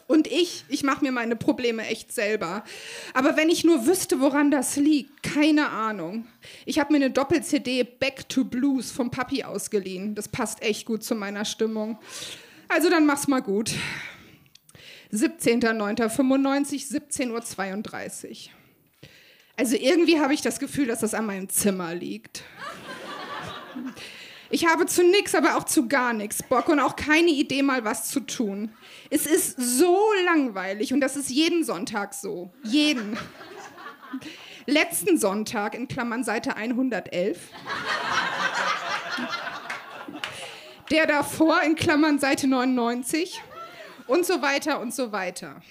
Und 0.06 0.28
ich, 0.28 0.66
ich 0.68 0.84
mache 0.84 1.06
mir 1.06 1.14
meine 1.14 1.38
Probleme 1.38 1.88
echt 1.88 2.12
selber. 2.12 2.66
Aber 3.14 3.38
wenn 3.38 3.48
ich 3.48 3.64
nur 3.64 3.86
wüsste, 3.86 4.20
woran 4.20 4.52
das 4.52 4.76
liegt, 4.76 5.24
keine 5.24 5.70
Ahnung. 5.70 6.28
Ich 6.66 6.78
habe 6.78 6.92
mir 6.92 6.98
eine 6.98 7.12
Doppel-CD 7.12 7.86
Back 7.86 8.28
to 8.28 8.44
Blues 8.44 8.92
vom 8.92 9.12
Papi 9.12 9.46
ausgeliehen. 9.46 10.14
Das 10.14 10.28
passt 10.28 10.62
echt 10.62 10.86
gut 10.86 11.06
zu 11.06 11.16
meiner 11.16 11.46
Stimmung. 11.46 11.98
Also 12.68 12.90
dann 12.90 13.06
mach's 13.06 13.30
mal 13.30 13.40
gut. 13.40 13.72
17.09.95, 15.14 16.92
17.32 16.92 18.30
Uhr. 18.30 18.52
Also 19.56 19.78
irgendwie 19.78 20.20
habe 20.20 20.34
ich 20.34 20.42
das 20.42 20.60
Gefühl, 20.60 20.88
dass 20.88 21.00
das 21.00 21.14
an 21.14 21.28
meinem 21.28 21.48
Zimmer 21.48 21.96
liegt. 21.96 22.44
Ich 24.50 24.66
habe 24.66 24.86
zu 24.86 25.04
nichts, 25.04 25.34
aber 25.34 25.56
auch 25.56 25.64
zu 25.64 25.88
gar 25.88 26.12
nichts 26.12 26.44
Bock 26.44 26.68
und 26.68 26.80
auch 26.82 26.98
keine 26.98 27.30
Idee, 27.30 27.62
mal 27.62 27.86
was 27.86 28.10
zu 28.10 28.20
tun. 28.20 28.74
Es 29.10 29.26
ist 29.26 29.56
so 29.58 29.98
langweilig 30.26 30.94
und 30.94 31.00
das 31.00 31.16
ist 31.16 31.30
jeden 31.30 31.64
Sonntag 31.64 32.14
so. 32.14 32.52
Jeden. 32.64 33.18
Letzten 34.66 35.18
Sonntag, 35.18 35.74
in 35.74 35.88
Klammern 35.88 36.26
Seite 36.26 36.58
111. 36.58 37.40
Der 40.92 41.08
davor, 41.08 41.62
in 41.62 41.76
Klammern 41.76 42.20
Seite 42.20 42.48
99. 42.48 43.42
Und 44.08 44.26
so 44.26 44.42
weiter 44.42 44.82
und 44.82 44.94
so 44.94 45.14
weiter. 45.14 45.62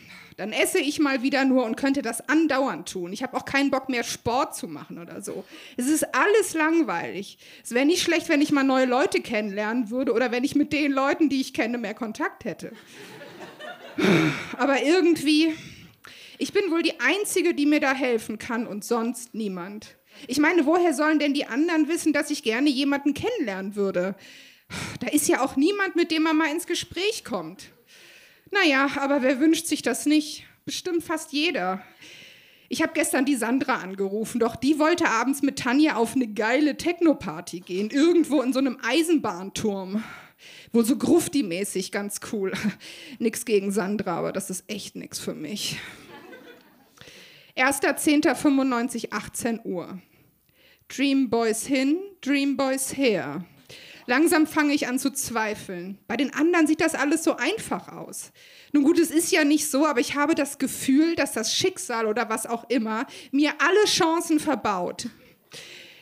Dann 0.41 0.53
esse 0.53 0.79
ich 0.79 0.99
mal 1.01 1.21
wieder 1.21 1.45
nur 1.45 1.67
und 1.67 1.77
könnte 1.77 2.01
das 2.01 2.27
andauernd 2.27 2.91
tun. 2.91 3.13
Ich 3.13 3.23
habe 3.23 3.37
auch 3.37 3.45
keinen 3.45 3.71
Bock 3.71 3.91
mehr 3.91 4.03
Sport 4.03 4.57
zu 4.57 4.69
machen 4.69 4.99
oder 4.99 5.21
so. 5.21 5.45
Es 5.77 5.87
ist 5.87 6.15
alles 6.15 6.55
langweilig. 6.55 7.37
Es 7.63 7.73
wäre 7.73 7.85
nicht 7.85 8.01
schlecht, 8.03 8.31
wenn 8.31 8.41
ich 8.41 8.51
mal 8.51 8.65
neue 8.65 8.87
Leute 8.87 9.21
kennenlernen 9.21 9.91
würde 9.91 10.15
oder 10.15 10.33
wenn 10.33 10.43
ich 10.43 10.55
mit 10.55 10.73
den 10.73 10.93
Leuten, 10.93 11.29
die 11.29 11.43
ich 11.43 11.53
kenne, 11.53 11.77
mehr 11.77 11.93
Kontakt 11.93 12.47
hätte. 12.47 12.73
Aber 14.57 14.83
irgendwie, 14.83 15.53
ich 16.39 16.55
bin 16.55 16.71
wohl 16.71 16.81
die 16.81 16.99
Einzige, 17.01 17.53
die 17.53 17.67
mir 17.67 17.81
da 17.81 17.93
helfen 17.93 18.39
kann 18.39 18.67
und 18.67 18.83
sonst 18.83 19.35
niemand. 19.35 19.95
Ich 20.27 20.39
meine, 20.39 20.65
woher 20.65 20.95
sollen 20.95 21.19
denn 21.19 21.35
die 21.35 21.45
anderen 21.45 21.87
wissen, 21.87 22.15
dass 22.15 22.31
ich 22.31 22.43
gerne 22.43 22.71
jemanden 22.71 23.13
kennenlernen 23.13 23.77
würde? 23.77 24.15
Da 25.01 25.09
ist 25.09 25.29
ja 25.29 25.43
auch 25.43 25.57
niemand, 25.57 25.97
mit 25.97 26.11
dem 26.11 26.23
man 26.23 26.39
mal 26.39 26.51
ins 26.51 26.67
Gespräch 26.67 27.27
kommt. 27.27 27.73
Naja, 28.51 28.89
aber 28.99 29.23
wer 29.23 29.41
wünscht 29.41 29.67
sich 29.67 29.83
das 29.83 30.07
nicht? 30.07 30.45
Bestimmt 30.65 31.03
fast 31.03 31.33
jeder. 31.33 31.83
Ich 32.69 32.83
habe 32.83 32.93
gestern 32.95 33.25
die 33.25 33.35
Sandra 33.35 33.77
angerufen, 33.77 34.39
doch 34.39 34.55
die 34.55 34.79
wollte 34.79 35.09
abends 35.09 35.43
mit 35.43 35.59
Tanja 35.59 35.97
auf 35.97 36.15
eine 36.15 36.29
geile 36.29 36.77
Techno-Party 36.77 37.61
gehen, 37.61 37.91
irgendwo 37.91 38.43
in 38.43 38.53
so 38.53 38.61
einem 38.61 38.79
Eisenbahnturm. 38.83 40.05
Wohl 40.73 40.85
so 40.85 40.95
grufti-mäßig, 40.95 41.91
ganz 41.91 42.21
cool. 42.33 42.53
nix 43.19 43.45
gegen 43.45 43.73
Sandra, 43.73 44.19
aber 44.19 44.33
das 44.33 44.51
ist 44.51 44.65
echt 44.69 44.95
nix 44.95 45.19
für 45.19 45.35
mich. 45.35 45.79
1.10.95, 47.57 49.09
18 49.11 49.61
Uhr. 49.65 50.01
Dream 50.89 51.29
Boys 51.29 51.67
hin, 51.67 51.99
Dream 52.21 52.57
Boys 52.57 52.97
her. 52.97 53.45
Langsam 54.07 54.47
fange 54.47 54.75
ich 54.75 54.89
an 54.89 54.99
zu 54.99 55.11
zweifeln. 55.13 55.99
Bei 56.09 56.17
den 56.17 56.35
anderen 56.35 56.67
sieht 56.67 56.81
das 56.81 56.95
alles 56.95 57.25
so 57.25 57.37
einfach 57.37 57.89
aus. 57.89 58.33
Nun 58.73 58.85
gut, 58.85 58.99
es 58.99 59.11
ist 59.11 59.31
ja 59.31 59.45
nicht 59.45 59.71
so, 59.71 59.87
aber 59.87 60.01
ich 60.01 60.15
habe 60.15 60.35
das 60.35 60.59
Gefühl, 60.59 61.15
dass 61.17 61.33
das 61.33 61.55
Schicksal 61.55 62.07
oder 62.07 62.29
was 62.29 62.47
auch 62.47 62.69
immer 62.69 63.07
mir 63.31 63.53
alle 63.59 63.85
Chancen 63.87 64.41
verbaut. 64.41 65.09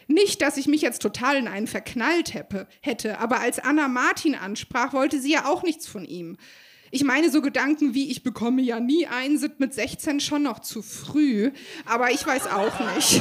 Nicht, 0.07 0.41
dass 0.41 0.57
ich 0.57 0.67
mich 0.67 0.81
jetzt 0.81 1.03
total 1.03 1.37
in 1.37 1.49
einen 1.49 1.67
verknallt 1.67 2.33
hätte, 2.81 3.19
aber 3.19 3.41
als 3.41 3.59
Anna 3.59 3.89
Martin 3.89 4.35
ansprach, 4.35 4.95
wollte 4.95 5.21
sie 5.21 5.33
ja 5.33 5.45
auch 5.45 5.63
nichts 5.63 5.87
von 5.87 6.05
ihm. 6.05 6.39
Ich 6.91 7.05
meine, 7.05 7.31
so 7.31 7.43
Gedanken 7.43 7.93
wie 7.93 8.11
ich 8.11 8.23
bekomme 8.23 8.63
ja 8.63 8.81
nie 8.81 9.07
ein, 9.07 9.37
sind 9.37 9.61
mit 9.61 9.75
16 9.75 10.21
schon 10.21 10.43
noch 10.43 10.61
zu 10.61 10.81
früh, 10.81 11.51
aber 11.85 12.11
ich 12.11 12.27
weiß 12.27 12.47
auch 12.47 12.95
nicht. 12.95 13.21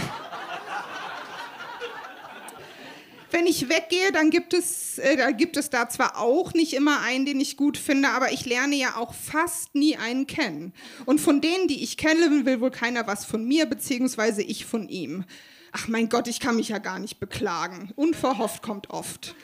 Wenn 3.29 3.45
ich 3.45 3.67
weggehe, 3.67 4.13
dann 4.13 4.29
gibt 4.29 4.53
es, 4.53 4.99
äh, 4.99 5.33
gibt 5.33 5.57
es 5.57 5.69
da 5.69 5.89
zwar 5.89 6.17
auch 6.17 6.53
nicht 6.53 6.73
immer 6.73 7.01
einen, 7.01 7.25
den 7.25 7.41
ich 7.41 7.57
gut 7.57 7.77
finde, 7.77 8.09
aber 8.09 8.31
ich 8.31 8.45
lerne 8.45 8.75
ja 8.75 8.95
auch 8.95 9.13
fast 9.13 9.75
nie 9.75 9.97
einen 9.97 10.27
kennen. 10.27 10.73
Und 11.05 11.19
von 11.19 11.41
denen, 11.41 11.67
die 11.67 11.83
ich 11.83 11.97
kenne, 11.97 12.45
will 12.45 12.61
wohl 12.61 12.71
keiner 12.71 13.05
was 13.05 13.25
von 13.25 13.45
mir, 13.45 13.65
beziehungsweise 13.65 14.41
ich 14.41 14.65
von 14.65 14.87
ihm. 14.87 15.25
Ach 15.73 15.89
mein 15.89 16.07
Gott, 16.07 16.27
ich 16.27 16.39
kann 16.39 16.55
mich 16.55 16.69
ja 16.69 16.77
gar 16.77 16.99
nicht 16.99 17.19
beklagen. 17.19 17.91
Unverhofft 17.95 18.63
kommt 18.63 18.89
oft. 18.89 19.35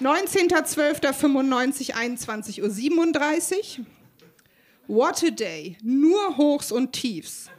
19.12.95, 0.00 1.94
21.37 1.94 3.80
Uhr. 3.80 3.86
What 4.86 5.24
a 5.24 5.30
day. 5.30 5.76
Nur 5.82 6.36
Hochs 6.36 6.70
und 6.70 6.92
Tiefs. 6.92 7.50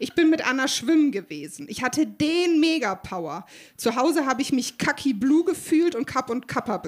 Ich 0.00 0.14
bin 0.14 0.30
mit 0.30 0.46
Anna 0.46 0.66
schwimmen 0.66 1.12
gewesen. 1.12 1.66
Ich 1.68 1.82
hatte 1.82 2.06
den 2.06 2.58
Megapower. 2.58 3.44
Zu 3.76 3.96
Hause 3.96 4.24
habe 4.24 4.40
ich 4.40 4.50
mich 4.50 4.78
kaki 4.78 5.12
blue 5.12 5.44
gefühlt 5.44 5.94
und 5.94 6.06
Kapp 6.06 6.30
und 6.30 6.48
Kappa, 6.48 6.82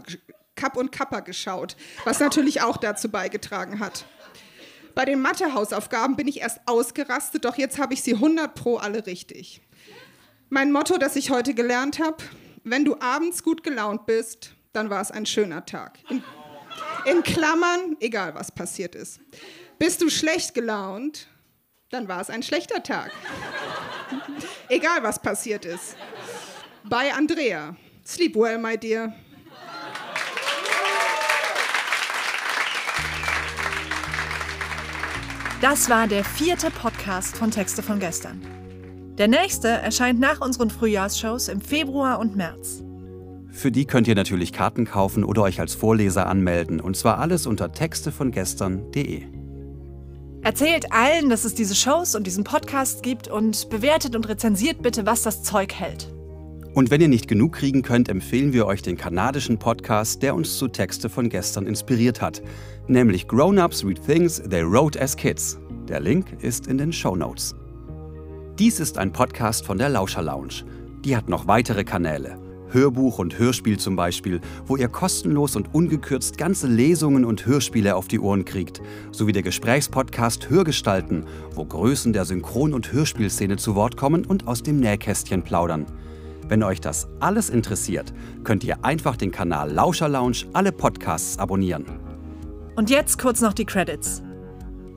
Kapp 0.56 0.76
und 0.78 0.92
Kappa 0.92 1.20
geschaut, 1.20 1.76
was 2.04 2.20
natürlich 2.20 2.62
auch 2.62 2.78
dazu 2.78 3.10
beigetragen 3.10 3.80
hat. 3.80 4.06
Bei 4.94 5.04
den 5.04 5.20
Mathe-Hausaufgaben 5.20 6.16
bin 6.16 6.26
ich 6.26 6.40
erst 6.40 6.60
ausgerastet, 6.66 7.44
doch 7.44 7.56
jetzt 7.56 7.78
habe 7.78 7.92
ich 7.92 8.02
sie 8.02 8.14
100 8.14 8.54
pro 8.54 8.76
alle 8.78 9.06
richtig. 9.06 9.60
Mein 10.48 10.72
Motto, 10.72 10.96
das 10.96 11.14
ich 11.14 11.30
heute 11.30 11.52
gelernt 11.52 11.98
habe, 11.98 12.16
wenn 12.64 12.84
du 12.84 12.98
abends 13.00 13.42
gut 13.42 13.62
gelaunt 13.62 14.06
bist, 14.06 14.54
dann 14.72 14.88
war 14.88 15.02
es 15.02 15.10
ein 15.10 15.26
schöner 15.26 15.66
Tag. 15.66 15.98
In, 16.08 16.22
in 17.04 17.22
Klammern, 17.22 17.96
egal 18.00 18.34
was 18.34 18.50
passiert 18.52 18.94
ist. 18.94 19.20
Bist 19.78 20.00
du 20.00 20.08
schlecht 20.08 20.54
gelaunt, 20.54 21.28
dann 21.92 22.08
war 22.08 22.22
es 22.22 22.30
ein 22.30 22.42
schlechter 22.42 22.82
Tag. 22.82 23.12
Egal, 24.68 25.02
was 25.02 25.20
passiert 25.20 25.66
ist. 25.66 25.96
Bei 26.84 27.12
Andrea. 27.12 27.76
Sleep 28.04 28.34
well, 28.34 28.58
my 28.58 28.78
dear. 28.78 29.12
Das 35.60 35.88
war 35.88 36.08
der 36.08 36.24
vierte 36.24 36.70
Podcast 36.70 37.36
von 37.36 37.50
Texte 37.50 37.82
von 37.82 38.00
gestern. 38.00 38.42
Der 39.18 39.28
nächste 39.28 39.68
erscheint 39.68 40.18
nach 40.18 40.40
unseren 40.40 40.70
Frühjahrsshows 40.70 41.48
im 41.48 41.60
Februar 41.60 42.18
und 42.18 42.34
März. 42.34 42.82
Für 43.50 43.70
die 43.70 43.84
könnt 43.84 44.08
ihr 44.08 44.14
natürlich 44.14 44.52
Karten 44.54 44.86
kaufen 44.86 45.22
oder 45.22 45.42
euch 45.42 45.60
als 45.60 45.74
Vorleser 45.74 46.26
anmelden. 46.26 46.80
Und 46.80 46.96
zwar 46.96 47.18
alles 47.18 47.46
unter 47.46 47.70
textevongestern.de. 47.70 49.41
Erzählt 50.44 50.90
allen, 50.90 51.30
dass 51.30 51.44
es 51.44 51.54
diese 51.54 51.76
Shows 51.76 52.16
und 52.16 52.26
diesen 52.26 52.42
Podcast 52.42 53.04
gibt 53.04 53.28
und 53.28 53.70
bewertet 53.70 54.16
und 54.16 54.28
rezensiert 54.28 54.82
bitte, 54.82 55.06
was 55.06 55.22
das 55.22 55.44
Zeug 55.44 55.72
hält. 55.72 56.12
Und 56.74 56.90
wenn 56.90 57.00
ihr 57.00 57.08
nicht 57.08 57.28
genug 57.28 57.52
kriegen 57.52 57.82
könnt, 57.82 58.08
empfehlen 58.08 58.52
wir 58.52 58.66
euch 58.66 58.82
den 58.82 58.96
kanadischen 58.96 59.58
Podcast, 59.58 60.20
der 60.20 60.34
uns 60.34 60.58
zu 60.58 60.66
Texte 60.66 61.08
von 61.08 61.28
gestern 61.28 61.66
inspiriert 61.66 62.20
hat, 62.20 62.42
nämlich 62.88 63.28
Grown-Ups 63.28 63.84
Read 63.84 64.04
Things 64.04 64.42
They 64.42 64.64
Wrote 64.64 65.00
as 65.00 65.16
Kids. 65.16 65.60
Der 65.86 66.00
Link 66.00 66.26
ist 66.40 66.66
in 66.66 66.76
den 66.76 66.92
Show 66.92 67.14
Notes. 67.14 67.54
Dies 68.58 68.80
ist 68.80 68.98
ein 68.98 69.12
Podcast 69.12 69.64
von 69.64 69.78
der 69.78 69.90
Lauscher 69.90 70.22
Lounge. 70.22 70.64
Die 71.04 71.16
hat 71.16 71.28
noch 71.28 71.46
weitere 71.46 71.84
Kanäle. 71.84 72.41
Hörbuch 72.72 73.18
und 73.18 73.38
Hörspiel 73.38 73.78
zum 73.78 73.96
Beispiel, 73.96 74.40
wo 74.66 74.76
ihr 74.76 74.88
kostenlos 74.88 75.56
und 75.56 75.74
ungekürzt 75.74 76.38
ganze 76.38 76.66
Lesungen 76.66 77.24
und 77.24 77.46
Hörspiele 77.46 77.96
auf 77.96 78.08
die 78.08 78.20
Ohren 78.20 78.44
kriegt, 78.44 78.80
sowie 79.10 79.32
der 79.32 79.42
Gesprächspodcast 79.42 80.50
Hörgestalten, 80.50 81.24
wo 81.54 81.64
Größen 81.64 82.12
der 82.12 82.24
Synchron- 82.24 82.74
und 82.74 82.92
Hörspielszene 82.92 83.56
zu 83.56 83.74
Wort 83.74 83.96
kommen 83.96 84.24
und 84.24 84.46
aus 84.46 84.62
dem 84.62 84.80
Nähkästchen 84.80 85.42
plaudern. 85.42 85.86
Wenn 86.48 86.62
euch 86.62 86.80
das 86.80 87.08
alles 87.20 87.50
interessiert, 87.50 88.12
könnt 88.44 88.64
ihr 88.64 88.84
einfach 88.84 89.16
den 89.16 89.30
Kanal 89.30 89.70
Lauscher 89.72 90.08
Lounge 90.08 90.44
alle 90.52 90.72
Podcasts 90.72 91.38
abonnieren. 91.38 91.86
Und 92.76 92.90
jetzt 92.90 93.18
kurz 93.18 93.40
noch 93.40 93.52
die 93.52 93.64
Credits. 93.64 94.22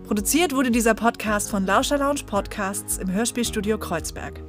Produziert 0.06 0.54
wurde 0.54 0.70
dieser 0.70 0.94
Podcast 0.94 1.50
von 1.50 1.66
Lauscher 1.66 1.98
Lounge 1.98 2.22
Podcasts 2.26 2.98
im 2.98 3.12
Hörspielstudio 3.12 3.78
Kreuzberg. 3.80 4.45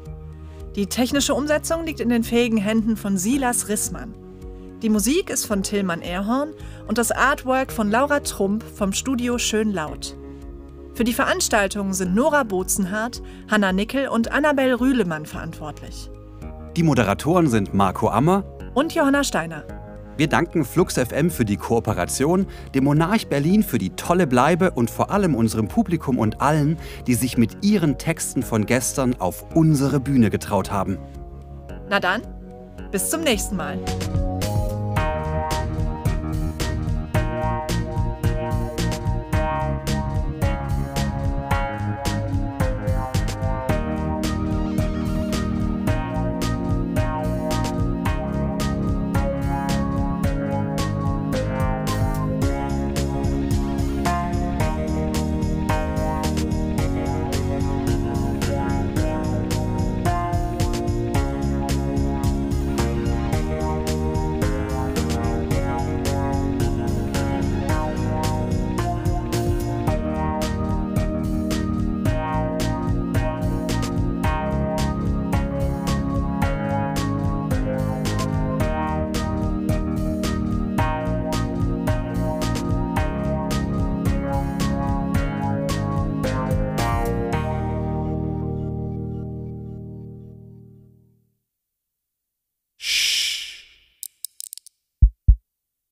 Die 0.76 0.86
technische 0.86 1.32
Umsetzung 1.32 1.86
liegt 1.86 2.00
in 2.00 2.10
den 2.10 2.22
fähigen 2.22 2.58
Händen 2.58 2.98
von 2.98 3.16
Silas 3.16 3.68
Rissmann. 3.68 4.14
Die 4.82 4.90
Musik 4.90 5.30
ist 5.30 5.46
von 5.46 5.62
Tillmann 5.62 6.02
Erhorn 6.02 6.50
und 6.86 6.98
das 6.98 7.12
Artwork 7.12 7.72
von 7.72 7.90
Laura 7.90 8.20
Trump 8.20 8.62
vom 8.62 8.92
Studio 8.92 9.38
Schön 9.38 9.72
Laut. 9.72 10.14
Für 10.92 11.04
die 11.04 11.14
Veranstaltung 11.14 11.94
sind 11.94 12.14
Nora 12.14 12.42
Bozenhardt, 12.42 13.22
Hanna 13.50 13.72
Nickel 13.72 14.08
und 14.08 14.30
Annabel 14.32 14.74
Rühlemann 14.74 15.24
verantwortlich. 15.24 16.10
Die 16.76 16.82
Moderatoren 16.82 17.48
sind 17.48 17.72
Marco 17.72 18.10
Ammer 18.10 18.44
und 18.74 18.94
Johanna 18.94 19.24
Steiner. 19.24 19.64
Wir 20.16 20.28
danken 20.28 20.64
Flux 20.64 20.94
FM 20.94 21.30
für 21.30 21.44
die 21.44 21.58
Kooperation, 21.58 22.46
dem 22.74 22.84
Monarch 22.84 23.28
Berlin 23.28 23.62
für 23.62 23.76
die 23.76 23.90
tolle 23.90 24.26
Bleibe 24.26 24.70
und 24.70 24.90
vor 24.90 25.10
allem 25.10 25.34
unserem 25.34 25.68
Publikum 25.68 26.18
und 26.18 26.40
allen, 26.40 26.78
die 27.06 27.14
sich 27.14 27.36
mit 27.36 27.62
ihren 27.62 27.98
Texten 27.98 28.42
von 28.42 28.64
gestern 28.64 29.14
auf 29.20 29.44
unsere 29.54 30.00
Bühne 30.00 30.30
getraut 30.30 30.70
haben. 30.70 30.96
Na 31.90 32.00
dann, 32.00 32.22
bis 32.90 33.10
zum 33.10 33.20
nächsten 33.20 33.56
Mal. 33.56 33.78